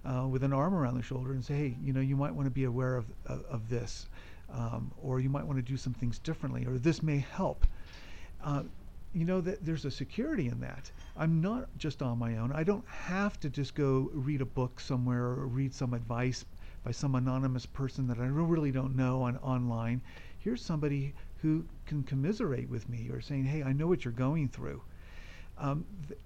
[0.03, 2.47] uh, with an arm around the shoulder and say, hey, you know, you might want
[2.47, 4.09] to be aware of, of, of this,
[4.51, 7.65] um, or you might want to do some things differently, or this may help.
[8.43, 8.63] Uh,
[9.13, 10.91] you know that there's a security in that.
[11.15, 12.51] I'm not just on my own.
[12.51, 16.43] I don't have to just go read a book somewhere or read some advice
[16.83, 20.01] by some anonymous person that I really don't know on online
[20.45, 24.47] here's somebody who can commiserate with me or saying, hey, I know what you're going
[24.47, 24.79] through.
[25.57, 26.19] Um, th-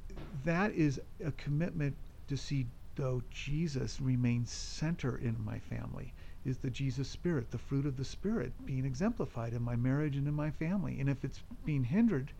[0.43, 1.95] that is a commitment
[2.27, 6.13] to see, though, Jesus remains center in my family.
[6.43, 10.27] Is the Jesus spirit, the fruit of the spirit, being exemplified in my marriage and
[10.27, 10.99] in my family?
[10.99, 12.34] And if it's being hindered,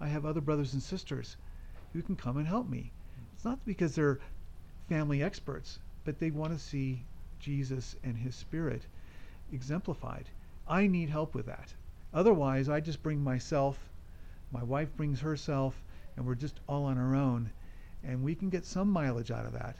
[0.00, 1.38] I have other brothers and sisters
[1.94, 2.92] who can come and help me.
[3.34, 4.18] It's not because they're
[4.90, 7.04] family experts, but they want to see
[7.38, 8.82] Jesus and his spirit
[9.50, 10.28] exemplified.
[10.70, 11.74] I need help with that.
[12.14, 13.76] Otherwise, I just bring myself,
[14.52, 15.74] my wife brings herself,
[16.16, 17.50] and we're just all on our own.
[18.04, 19.76] And we can get some mileage out of that.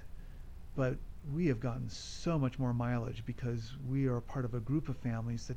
[0.76, 0.96] But
[1.33, 4.96] we have gotten so much more mileage because we are part of a group of
[4.96, 5.57] families that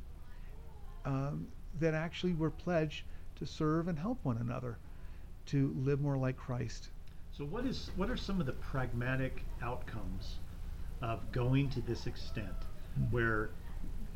[1.06, 1.48] um,
[1.80, 3.04] that actually were pledged
[3.38, 4.78] to serve and help one another
[5.48, 6.90] to live more like Christ.
[7.32, 10.36] So what is what are some of the pragmatic outcomes
[11.02, 12.48] of going to this extent
[13.00, 13.12] mm-hmm.
[13.12, 13.50] where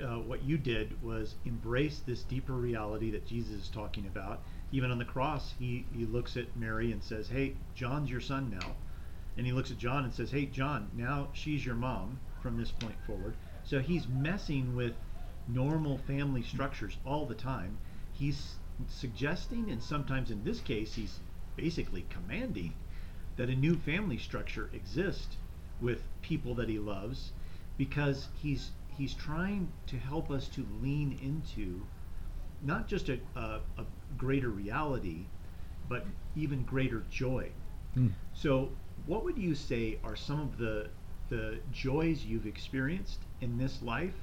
[0.02, 4.42] uh, what you did was embrace this deeper reality that Jesus is talking about.
[4.72, 8.50] Even on the cross, he, he looks at Mary and says, Hey, John's your son
[8.50, 8.76] now.
[9.38, 12.72] And he looks at John and says, Hey, John, now she's your mom from this
[12.72, 13.36] point forward.
[13.64, 14.94] So he's messing with
[15.48, 17.78] normal family structures all the time.
[18.14, 18.56] He's
[18.88, 21.20] suggesting, and sometimes in this case, he's
[21.56, 22.74] basically commanding
[23.38, 25.38] that a new family structure exists
[25.82, 27.32] with people that he loves
[27.78, 31.82] because he's he's trying to help us to lean into
[32.64, 33.86] not just a, a, a
[34.18, 35.26] greater reality,
[35.88, 37.50] but even greater joy.
[37.96, 38.12] Mm.
[38.34, 38.70] So,
[39.06, 40.90] what would you say are some of the
[41.30, 44.14] the joys you've experienced in this life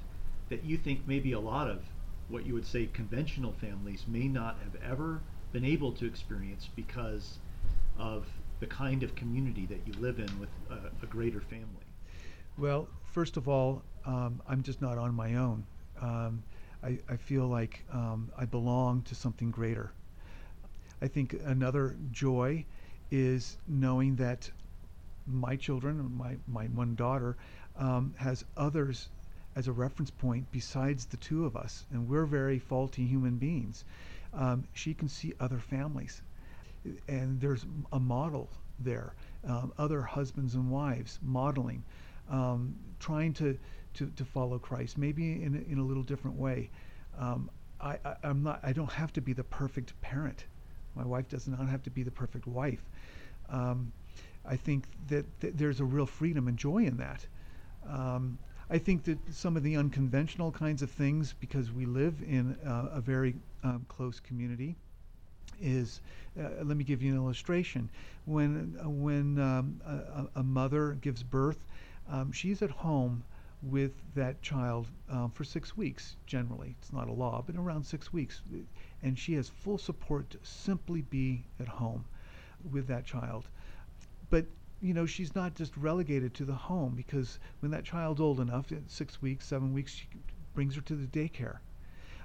[0.49, 1.83] that you think maybe a lot of
[2.29, 5.21] what you would say conventional families may not have ever
[5.53, 7.39] been able to experience because
[7.99, 8.27] of
[8.61, 11.67] the kind of community that you live in with a, a greater family?
[12.57, 15.65] Well, first of all, um, I'm just not on my own.
[16.01, 16.43] Um,
[16.83, 19.93] I, I, feel like um, I belong to something greater.
[21.01, 22.65] I think another joy
[23.11, 24.51] is knowing that
[25.27, 27.37] my children, my, my one daughter,
[27.77, 29.09] um, has others
[29.57, 33.85] as a reference point besides the two of us, and we're very faulty human beings.
[34.33, 36.23] Um, she can see other families,
[37.09, 38.49] and there's a model
[38.81, 39.15] there,
[39.47, 41.85] um, other husbands and wives modeling,
[42.29, 43.57] um, trying to,
[43.95, 46.71] to, to follow Christ, maybe in in a little different way.
[47.19, 48.61] Um, I, I, I'm not.
[48.63, 50.45] I don't have to be the perfect parent.
[50.95, 52.83] My wife does not have to be the perfect wife.
[53.49, 53.93] Um,
[54.47, 57.27] I think that, that, there's a real freedom and joy in that.
[57.89, 58.39] Um,
[58.71, 62.89] I think that some of the unconventional kinds of things, because we live in uh,
[62.93, 64.77] a very um, close community,
[65.61, 66.01] is
[66.39, 67.91] uh, let me give you an illustration.
[68.25, 71.59] When uh, when um, a, a, mother gives birth,
[72.09, 73.23] um, she's at home
[73.71, 76.17] with that child um, for six weeks.
[76.27, 78.43] Generally, it's not a law, but around six weeks,
[79.03, 82.05] and she has full support to simply be at home
[82.71, 83.49] with that child.
[84.31, 84.47] But
[84.81, 88.67] you know, she's not just relegated to the home because when that child's old enough,
[88.87, 90.07] six weeks, seven weeks, she
[90.55, 91.59] brings her to the daycare.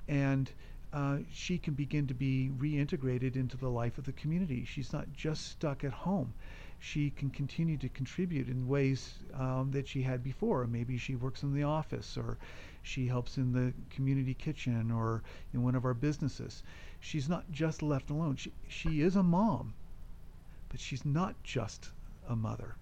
[0.08, 0.52] And
[0.92, 4.66] uh, she can begin to be reintegrated into the life of the community.
[4.66, 6.34] She's not just stuck at home.
[6.82, 10.66] She can continue to contribute in ways um, that she had before.
[10.66, 12.38] Maybe she works in the office or
[12.82, 15.22] she helps in the community kitchen or
[15.54, 16.64] in one of our businesses.
[17.02, 18.38] She's not just left alone.
[18.38, 19.74] She, she is a mom,
[20.70, 21.92] but she's not just
[22.28, 22.76] a mother.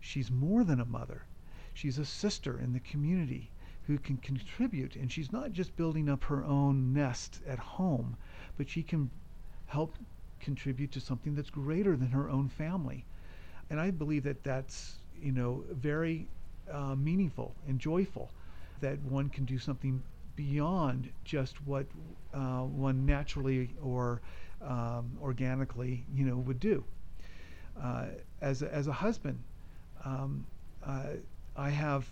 [0.00, 1.26] She's more than a mother.
[1.74, 3.50] She's a sister in the community
[3.86, 4.96] who can contribute.
[4.96, 8.16] And she's not just building up her own nest at home,
[8.56, 9.10] but she can
[9.66, 9.94] help
[10.40, 13.04] contribute to something that's greater than her own family.
[13.70, 16.28] And I believe that that's, you know, very
[16.70, 18.30] uh, meaningful and joyful
[18.80, 20.02] that one can do something
[20.36, 21.86] beyond just what
[22.34, 24.20] uh, one naturally or
[24.62, 26.84] um, organically, you know, would do.
[27.80, 28.06] Uh,
[28.40, 29.38] as a, as a husband,
[30.04, 30.46] um,
[30.84, 31.14] uh,
[31.56, 32.06] I have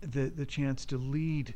[0.00, 1.54] the the chance to lead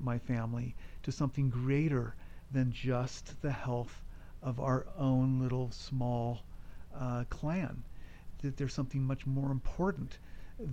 [0.00, 2.14] my family to something greater
[2.50, 4.02] than just the health
[4.42, 6.42] of our own little small
[6.98, 7.82] uh, clan.
[8.42, 10.18] That there's something much more important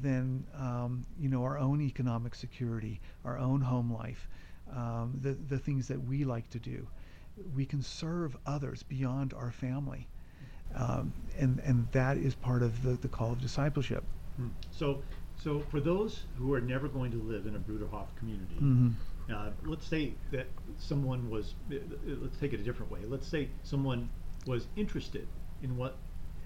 [0.01, 4.27] than um, you know our own economic security, our own home life,
[4.75, 6.87] um, the the things that we like to do.
[7.55, 10.07] We can serve others beyond our family.
[10.75, 14.03] Um, and, and that is part of the, the call of discipleship.
[14.35, 14.47] Hmm.
[14.71, 15.01] So,
[15.35, 18.89] so for those who are never going to live in a Bruderhof community, mm-hmm.
[19.33, 20.47] uh, let's say that
[20.77, 22.99] someone was, uh, let's take it a different way.
[23.07, 24.09] Let's say someone
[24.45, 25.27] was interested
[25.63, 25.97] in what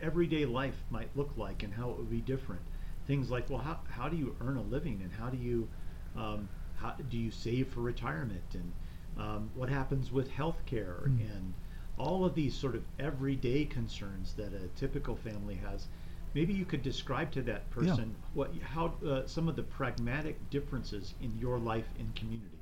[0.03, 2.61] everyday life might look like and how it would be different.
[3.07, 5.67] Things like, well, how, how do you earn a living and how do you,
[6.15, 8.71] um, how do you save for retirement and
[9.17, 11.19] um, what happens with health care mm.
[11.19, 11.53] and
[11.97, 15.87] all of these sort of everyday concerns that a typical family has
[16.33, 18.27] maybe you could describe to that person yeah.
[18.33, 22.57] what how uh, some of the pragmatic differences in your life and community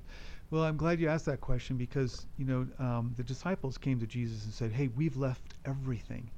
[0.49, 4.07] well i'm glad you asked that question because you know um, the disciples came to
[4.07, 6.29] jesus and said hey we've left everything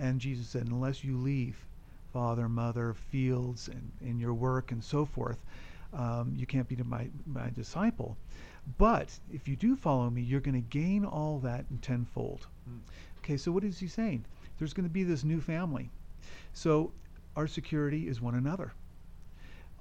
[0.00, 1.64] and jesus said unless you leave
[2.12, 5.38] father mother fields and, and your work and so forth
[5.92, 8.16] um, you can't be my, my disciple
[8.78, 12.46] but if you do follow me, you're going to gain all that in tenfold.
[12.68, 12.80] Mm.
[13.18, 14.24] Okay, so what is he saying?
[14.58, 15.90] There's going to be this new family.
[16.52, 16.92] So
[17.36, 18.72] our security is one another.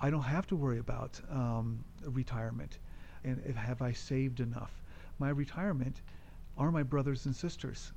[0.02, 2.78] I don't have to worry about um, retirement
[3.26, 4.72] and if, have I saved enough.
[5.20, 6.02] My retirement
[6.58, 7.92] are my brothers and sisters.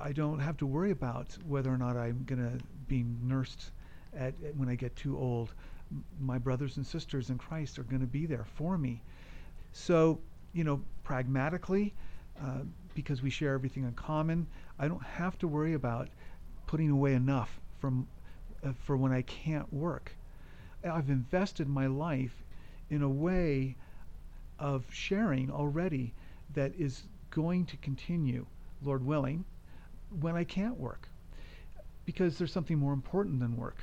[0.00, 3.70] I don't have to worry about whether or not I'm going to be nursed
[4.16, 5.54] at, when I get too old.
[6.20, 9.02] My brothers and sisters in Christ are going to be there for me.
[9.72, 10.20] So,
[10.52, 11.94] you know, pragmatically,
[12.40, 12.60] uh,
[12.94, 14.46] because we share everything in common,
[14.78, 16.08] I don't have to worry about
[16.66, 18.06] putting away enough from
[18.64, 20.12] uh, for when I can't work.
[20.84, 22.34] I've invested my life
[22.90, 23.76] in a way
[24.58, 26.14] of sharing already
[26.54, 28.46] that is going to continue,
[28.82, 29.44] Lord willing,
[30.20, 31.08] when I can't work.
[32.04, 33.78] Because there's something more important than work.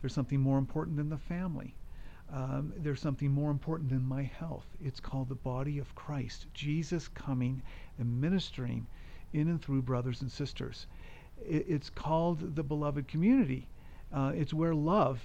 [0.00, 1.74] There's something more important than the family.
[2.32, 4.66] Um, there's something more important than my health.
[4.84, 6.46] It's called the body of Christ.
[6.52, 7.62] Jesus coming
[7.98, 8.86] and ministering
[9.32, 10.86] in and through brothers and sisters.
[11.38, 13.66] It, it's called the beloved community.
[14.12, 15.20] Uh, it's where love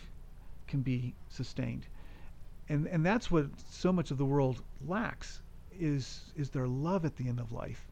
[0.68, 1.86] can be sustained.
[2.70, 5.42] And, and that's what so much of the world lacks
[5.78, 7.86] is, is their love at the end of life.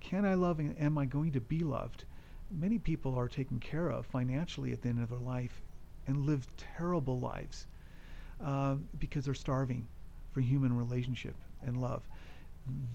[0.00, 2.04] Can I love and am I going to be loved?
[2.50, 5.62] Many people are taken care of financially at the end of their life
[6.06, 7.66] and live terrible lives
[8.44, 9.86] uh, because they're starving
[10.32, 12.02] for human relationship and love.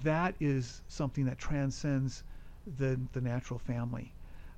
[0.04, 2.24] That is something that transcends
[2.78, 4.14] the the natural family.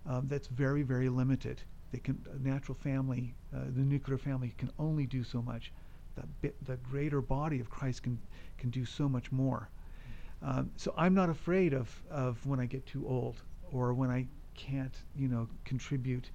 [0.05, 1.61] Um, that's very very limited.
[1.91, 5.71] They can natural family, uh, the nuclear family can only do so much.
[6.15, 8.19] The the greater body of Christ can
[8.57, 9.69] can do so much more.
[10.41, 14.27] Um, so I'm not afraid of of when I get too old or when I
[14.55, 16.29] can't you know contribute,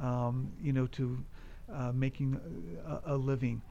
[0.00, 1.24] um, you know to
[1.72, 2.40] uh, making
[2.86, 3.62] a, a living.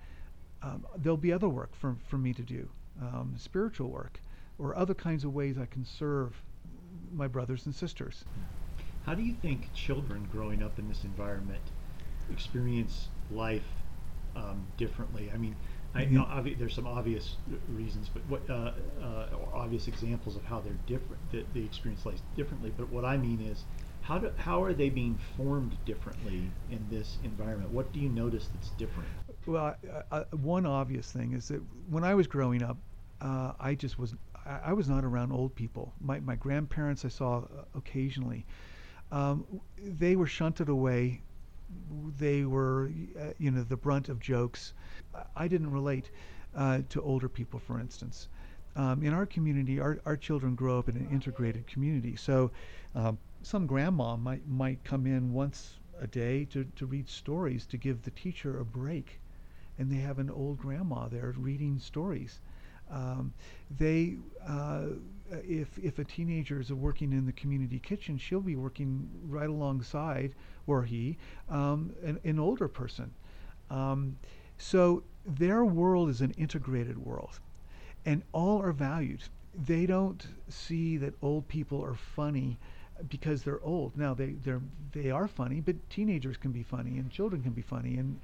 [0.61, 2.67] Um, there'll be other work for, for me to do,
[3.01, 4.19] um, spiritual work,
[4.57, 6.41] or other kinds of ways I can serve
[7.13, 8.25] my brothers and sisters.
[9.05, 11.61] How do you think children growing up in this environment
[12.31, 13.63] experience life
[14.35, 15.31] um, differently?
[15.33, 15.55] I mean,
[15.95, 17.35] I know obvi- there's some obvious
[17.67, 18.71] reasons, but what uh,
[19.01, 22.71] uh, or obvious examples of how they're different, that they experience life differently.
[22.77, 23.63] But what I mean is,
[24.01, 27.71] how do, how are they being formed differently in this environment?
[27.71, 29.09] What do you notice that's different?
[29.45, 29.75] Well,
[30.11, 32.77] uh, one obvious thing is that when I was growing up,
[33.21, 34.13] uh, I just was
[34.45, 35.93] I, I, was not around old people.
[35.99, 38.45] My my grandparents I saw uh, occasionally.
[39.11, 39.45] Um,
[39.77, 41.23] they were shunted away.
[42.17, 44.73] They were, uh, you know, the brunt of jokes.
[45.35, 46.09] I didn't relate
[46.55, 48.27] uh, to older people, for instance.
[48.75, 52.15] Um, in our community, our, our children grow up in an integrated community.
[52.15, 52.51] So,
[52.95, 57.77] um, some grandma might might come in once a day to, to read stories to
[57.77, 59.19] give the teacher a break,
[59.77, 62.39] and they have an old grandma there reading stories.
[62.91, 63.33] Um,
[63.77, 64.17] they,
[64.47, 64.87] uh,
[65.31, 70.33] if if a teenager is working in the community kitchen, she'll be working right alongside,
[70.67, 71.17] or he,
[71.49, 73.11] um, an, an, older person.
[73.69, 74.17] Um,
[74.57, 77.39] so their world is an integrated world,
[78.05, 79.23] and all are valued.
[79.53, 82.57] They don't see that old people are funny
[83.07, 83.97] because they're old.
[83.97, 84.61] Now they they're
[84.91, 88.19] they are funny, but teenagers can be funny and children can be funny, and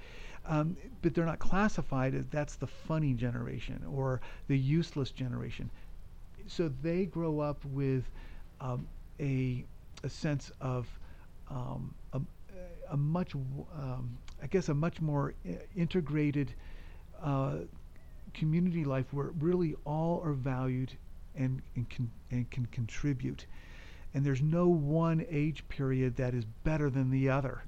[0.48, 5.70] um, but they're not classified as that's the funny generation or the useless generation.
[6.48, 8.04] So they grow up with
[8.62, 8.88] um,
[9.20, 9.66] a,
[10.04, 10.88] a sense of
[11.50, 12.22] um, a,
[12.92, 15.34] a, much, um, I guess, a much more
[15.76, 16.54] integrated
[17.22, 17.58] uh,
[18.34, 20.92] community life where really all are valued
[21.36, 23.46] and, and, can, and can contribute.
[24.14, 27.64] And there's no one age period that is better than the other.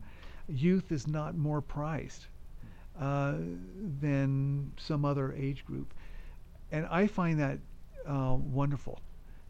[0.47, 2.27] Youth is not more prized
[2.99, 3.35] uh,
[4.01, 5.93] than some other age group.
[6.71, 7.59] And I find that
[8.07, 8.99] uh, wonderful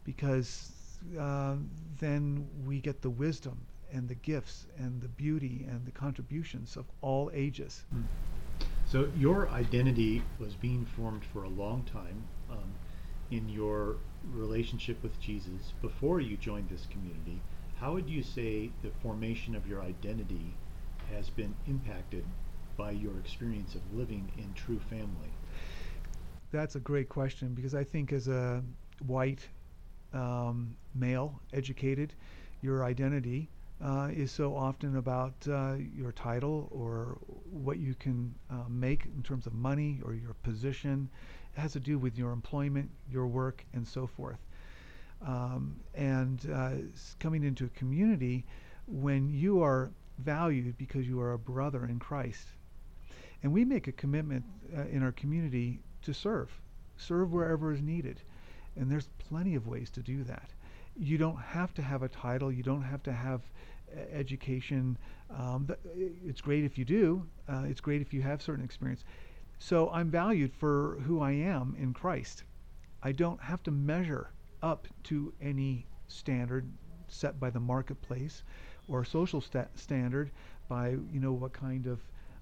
[0.04, 0.72] because
[1.18, 1.54] uh,
[2.00, 3.58] then we get the wisdom
[3.92, 7.84] and the gifts and the beauty and the contributions of all ages.
[7.94, 8.04] Mm.
[8.86, 12.72] So your identity was being formed for a long time um,
[13.30, 13.96] in your
[14.32, 17.40] relationship with Jesus before you joined this community.
[17.80, 20.54] How would you say the formation of your identity
[21.14, 22.24] has been impacted
[22.76, 25.32] by your experience of living in true family?
[26.50, 28.62] That's a great question because I think as a
[29.06, 29.46] white
[30.12, 32.14] um, male, educated,
[32.62, 33.48] your identity
[33.84, 37.18] uh, is so often about uh, your title or
[37.50, 41.08] what you can uh, make in terms of money or your position.
[41.56, 44.38] It has to do with your employment, your work, and so forth.
[45.24, 46.70] Um, and uh,
[47.20, 48.44] coming into a community
[48.86, 52.46] when you are valued because you are a brother in Christ
[53.42, 54.44] and we make a commitment
[54.76, 56.50] uh, in our community to serve,
[56.96, 58.20] serve wherever is needed.
[58.76, 60.50] And there's plenty of ways to do that.
[60.96, 63.42] You don't have to have a title, you don't have to have
[64.12, 64.96] education.
[65.30, 69.04] Um, it's great if you do, uh, it's great if you have certain experience.
[69.58, 72.44] So I'm valued for who I am in Christ.
[73.02, 74.30] I don't have to measure
[74.62, 76.68] up to any standard
[77.08, 78.42] set by the marketplace
[78.88, 80.30] or social sta- standard
[80.68, 82.00] by you know what kind of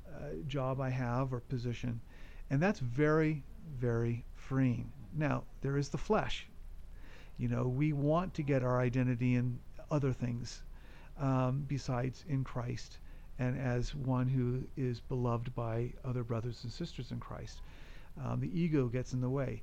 [0.09, 2.01] uh, job I have or position.
[2.51, 3.43] And that's very,
[3.79, 4.93] very freeing.
[5.15, 6.47] Now, there is the flesh.
[7.39, 9.59] You know, we want to get our identity in
[9.91, 10.63] other things
[11.19, 12.99] um, besides in Christ
[13.39, 17.61] and as one who is beloved by other brothers and sisters in Christ.
[18.23, 19.63] Um, the ego gets in the way.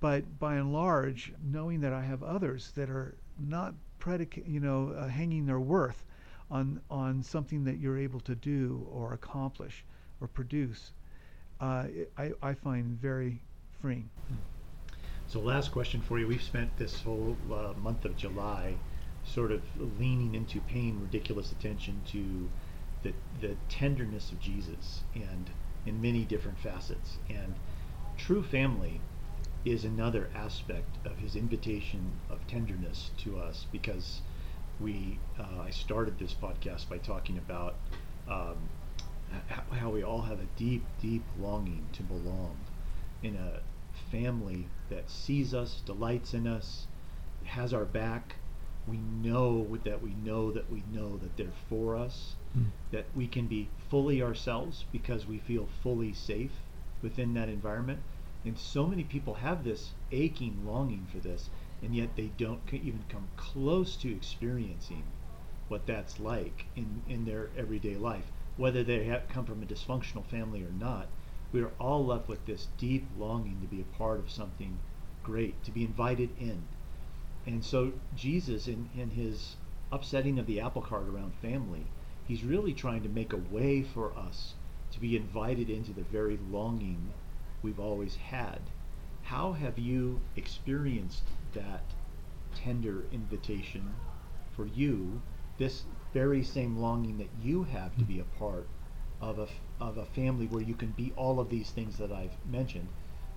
[0.00, 4.90] But by and large, knowing that I have others that are not predicate, you know,
[4.90, 6.04] uh, hanging their worth
[6.50, 9.84] on on something that you're able to do or accomplish
[10.20, 10.92] or produce,
[11.62, 13.40] I, I find very
[13.80, 14.10] freeing.
[15.28, 16.26] So, last question for you.
[16.26, 18.74] We've spent this whole uh, month of July
[19.24, 19.62] sort of
[19.98, 22.50] leaning into paying ridiculous attention to
[23.02, 25.50] the, the tenderness of Jesus and
[25.86, 27.18] in many different facets.
[27.28, 27.54] And
[28.16, 29.00] true family
[29.64, 34.20] is another aspect of his invitation of tenderness to us because
[34.80, 37.76] we uh, I started this podcast by talking about
[39.92, 42.56] we all have a deep, deep longing to belong
[43.22, 43.60] in a
[44.10, 46.86] family that sees us, delights in us,
[47.44, 48.36] has our back,
[48.88, 52.66] we know that we know that we know that they're for us, Mm.
[52.90, 56.52] that we can be fully ourselves because we feel fully safe
[57.00, 58.00] within that environment.
[58.44, 61.48] And so many people have this aching longing for this,
[61.82, 65.04] and yet they don't even come close to experiencing
[65.68, 68.30] what that's like in, in their everyday life.
[68.56, 71.08] Whether they have come from a dysfunctional family or not,
[71.52, 74.78] we are all left with this deep longing to be a part of something
[75.22, 76.62] great, to be invited in.
[77.46, 79.56] And so Jesus, in, in his
[79.90, 81.86] upsetting of the apple cart around family,
[82.26, 84.54] he's really trying to make a way for us
[84.92, 87.12] to be invited into the very longing
[87.62, 88.60] we've always had.
[89.22, 91.22] How have you experienced
[91.54, 91.84] that
[92.54, 93.94] tender invitation
[94.54, 95.22] for you,
[95.58, 98.66] this very same longing that you have to be a part
[99.20, 99.48] of a,
[99.80, 102.88] of a family where you can be all of these things that I've mentioned?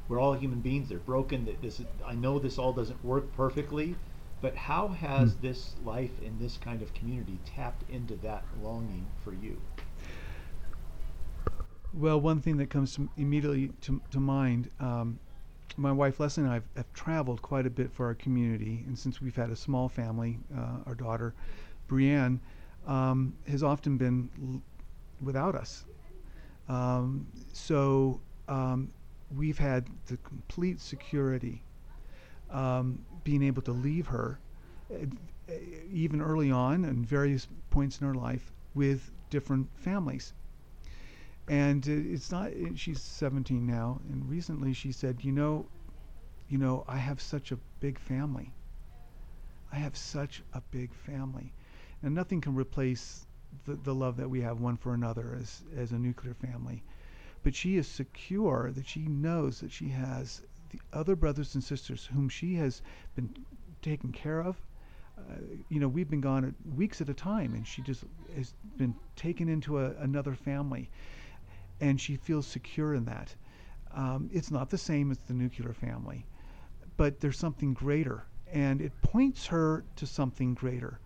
[0.07, 0.89] We're all human beings.
[0.89, 1.45] They're broken.
[1.45, 3.95] That This I know this all doesn't work perfectly,
[4.41, 5.41] but how has Hmm.
[5.41, 9.59] this life in this kind of community tapped into that longing for you?
[11.93, 15.19] Well, one thing that comes to immediately to, to mind, um,
[15.78, 18.97] my wife Leslie and I have, have traveled quite a bit for our community, and
[18.99, 21.34] since we've had a small family, uh, our daughter,
[21.88, 22.41] Brienne,
[22.86, 24.61] um, has often been l-
[25.21, 25.86] without us.
[26.67, 28.91] Um, so um,
[29.36, 31.63] we've had the complete security,
[32.49, 34.39] um, being able to leave her,
[34.93, 35.05] uh,
[35.91, 40.33] even early on, and various points in her life, with different families.
[41.47, 45.67] And it's not uh, she's 17 now and recently she said you know
[46.49, 48.53] you know i have such a big family.
[49.71, 51.53] I have such a big family
[52.05, 53.25] and nothing can replace
[53.65, 56.83] the, the love that we have one for another as as a nuclear family.
[57.43, 62.05] But she is secure that she knows that she has the other brothers and sisters
[62.05, 62.81] whom she has
[63.15, 63.35] been
[63.81, 64.55] taken care of.
[65.17, 65.35] Uh,
[65.69, 68.03] you know we've been gone at weeks at a time and she just
[68.35, 70.89] has been taken into a, another family.
[71.81, 73.35] And she feels secure in that.
[73.93, 76.25] Um, it's not the same as the nuclear family,
[76.97, 80.99] but there's something greater, and it points her to something greater,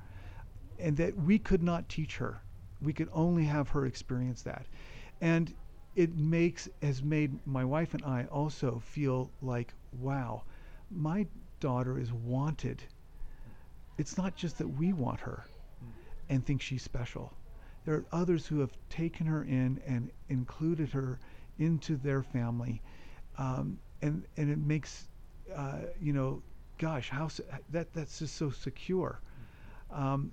[0.80, 2.42] and that we could not teach her.
[2.82, 4.66] We could only have her experience that,
[5.22, 5.54] and
[5.96, 10.44] it makes has made my wife and I also feel like, wow,
[10.90, 11.28] my
[11.60, 12.82] daughter is wanted.
[13.98, 15.46] It's not just that we want her
[16.30, 17.34] and think she's special
[17.86, 21.20] there are others who have taken her in and included her
[21.58, 22.82] into their family,
[23.38, 25.08] um, and and it makes,
[25.56, 26.42] uh, you know,
[26.78, 27.30] gosh, how
[27.70, 29.22] that that's just so secure.
[29.92, 30.32] Um,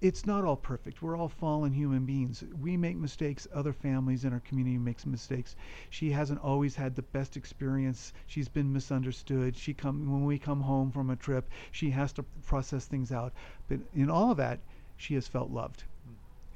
[0.00, 1.02] it's not all perfect.
[1.02, 2.44] We're all fallen human beings.
[2.60, 3.46] We make mistakes.
[3.54, 5.56] Other families in our community makes mistakes.
[5.90, 8.12] She hasn't always had the best experience.
[8.26, 9.56] She's been misunderstood.
[9.56, 13.32] She come when we come home from a trip, she has to process things out.
[13.68, 14.60] But in all of that,
[14.96, 15.84] she has felt loved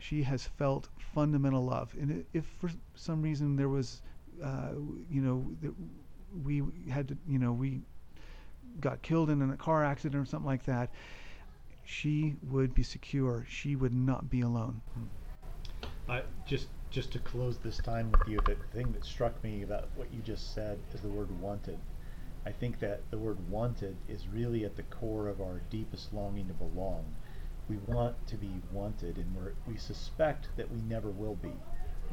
[0.04, 1.94] she has felt fundamental love.
[1.98, 4.02] And if for some reason there was,
[4.42, 4.72] uh,
[5.10, 5.46] you know,
[6.44, 7.80] we had to, you know, we
[8.80, 10.90] got killed in a car accident or something like that,
[11.84, 13.44] she would be secure.
[13.48, 14.80] She would not be alone.
[14.94, 16.10] Hmm.
[16.10, 19.88] I just just to close this time with you, the thing that struck me about
[19.96, 21.78] what you just said is the word wanted.
[22.46, 26.46] I think that the word wanted is really at the core of our deepest longing
[26.46, 27.04] to belong.
[27.68, 31.54] We want to be wanted, and we're, we suspect that we never will be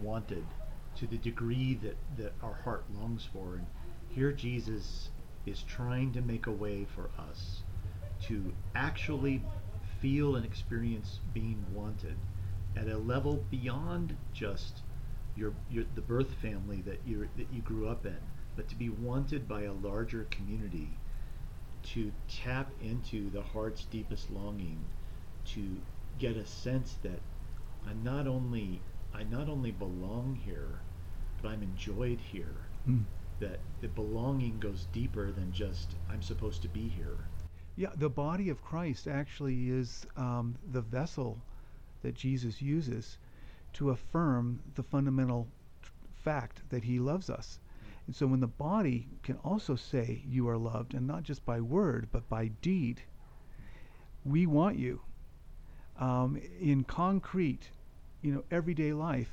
[0.02, 0.46] wanted
[0.96, 3.56] to the degree that, that our heart longs for.
[3.56, 3.68] And
[4.10, 5.10] here Jesus
[5.46, 7.62] is trying to make a way for us
[8.24, 9.44] to actually
[10.02, 12.18] feel and experience being wanted
[12.76, 14.82] at a level beyond just
[15.36, 18.18] your, your the birth family that you that you grew up in,
[18.56, 20.89] but to be wanted by a larger community,
[21.84, 24.80] to tap into the heart's deepest longing,
[25.45, 25.78] to
[26.20, 27.20] get a sense that
[27.88, 28.82] I'm not only
[29.14, 30.80] I not only belong here,
[31.41, 32.56] but I'm enjoyed here.
[32.88, 33.04] Mm.
[33.39, 37.18] That the belonging goes deeper than just I'm supposed to be here.
[37.78, 41.42] Yeah, the body of Christ actually is um, the vessel
[42.02, 43.18] that Jesus uses
[43.74, 45.48] to affirm the fundamental
[46.14, 47.60] fact that he loves us.
[48.06, 51.62] And so when the body can also say you are loved, and not just by
[51.62, 53.02] word, but by deed,
[54.26, 55.02] we want you.
[55.98, 57.70] Um, in concrete,
[58.22, 59.32] you know, everyday life,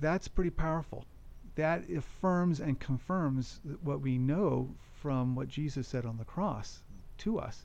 [0.00, 1.06] that's pretty powerful.
[1.54, 6.82] That affirms and confirms what we know from what Jesus said on the cross
[7.20, 7.64] to us.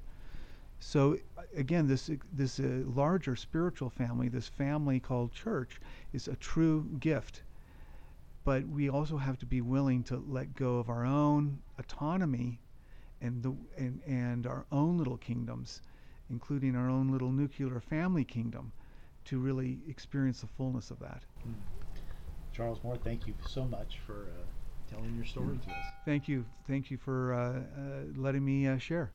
[0.79, 1.17] So
[1.55, 5.79] again, this this uh, larger spiritual family, this family called church,
[6.13, 7.43] is a true gift.
[8.43, 12.59] But we also have to be willing to let go of our own autonomy,
[13.21, 15.81] and the and, and our own little kingdoms,
[16.29, 18.71] including our own little nuclear family kingdom,
[19.25, 21.23] to really experience the fullness of that.
[22.53, 25.85] Charles Moore, thank you so much for uh, telling your story to us.
[26.05, 26.45] Thank you.
[26.67, 29.11] Thank you for uh, uh, letting me uh, share.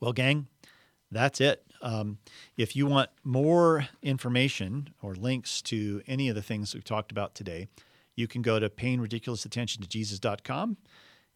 [0.00, 0.46] Well, gang,
[1.10, 1.62] that's it.
[1.82, 2.18] Um,
[2.56, 7.34] if you want more information or links to any of the things we've talked about
[7.34, 7.68] today,
[8.14, 10.76] you can go to payingridiculousattentiontojesus.com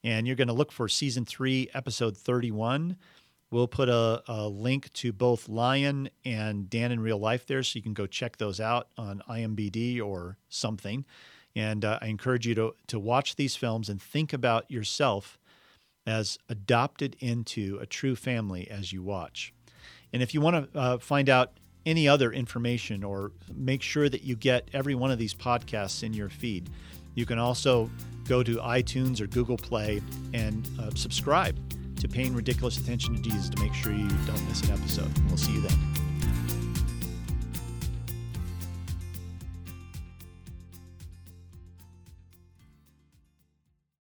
[0.02, 2.96] and you're going to look for season three, episode 31.
[3.50, 7.76] We'll put a, a, link to both Lion and Dan in Real Life there, so
[7.76, 11.04] you can go check those out on IMBD or something.
[11.56, 15.39] And uh, I encourage you to, to watch these films and think about yourself
[16.10, 19.54] as adopted into a true family as you watch.
[20.12, 21.52] And if you want to uh, find out
[21.86, 26.12] any other information or make sure that you get every one of these podcasts in
[26.12, 26.68] your feed,
[27.14, 27.88] you can also
[28.28, 30.02] go to iTunes or Google Play
[30.34, 31.56] and uh, subscribe
[32.00, 35.10] to Paying Ridiculous Attention to Jesus to make sure you don't miss an episode.
[35.28, 36.09] We'll see you then.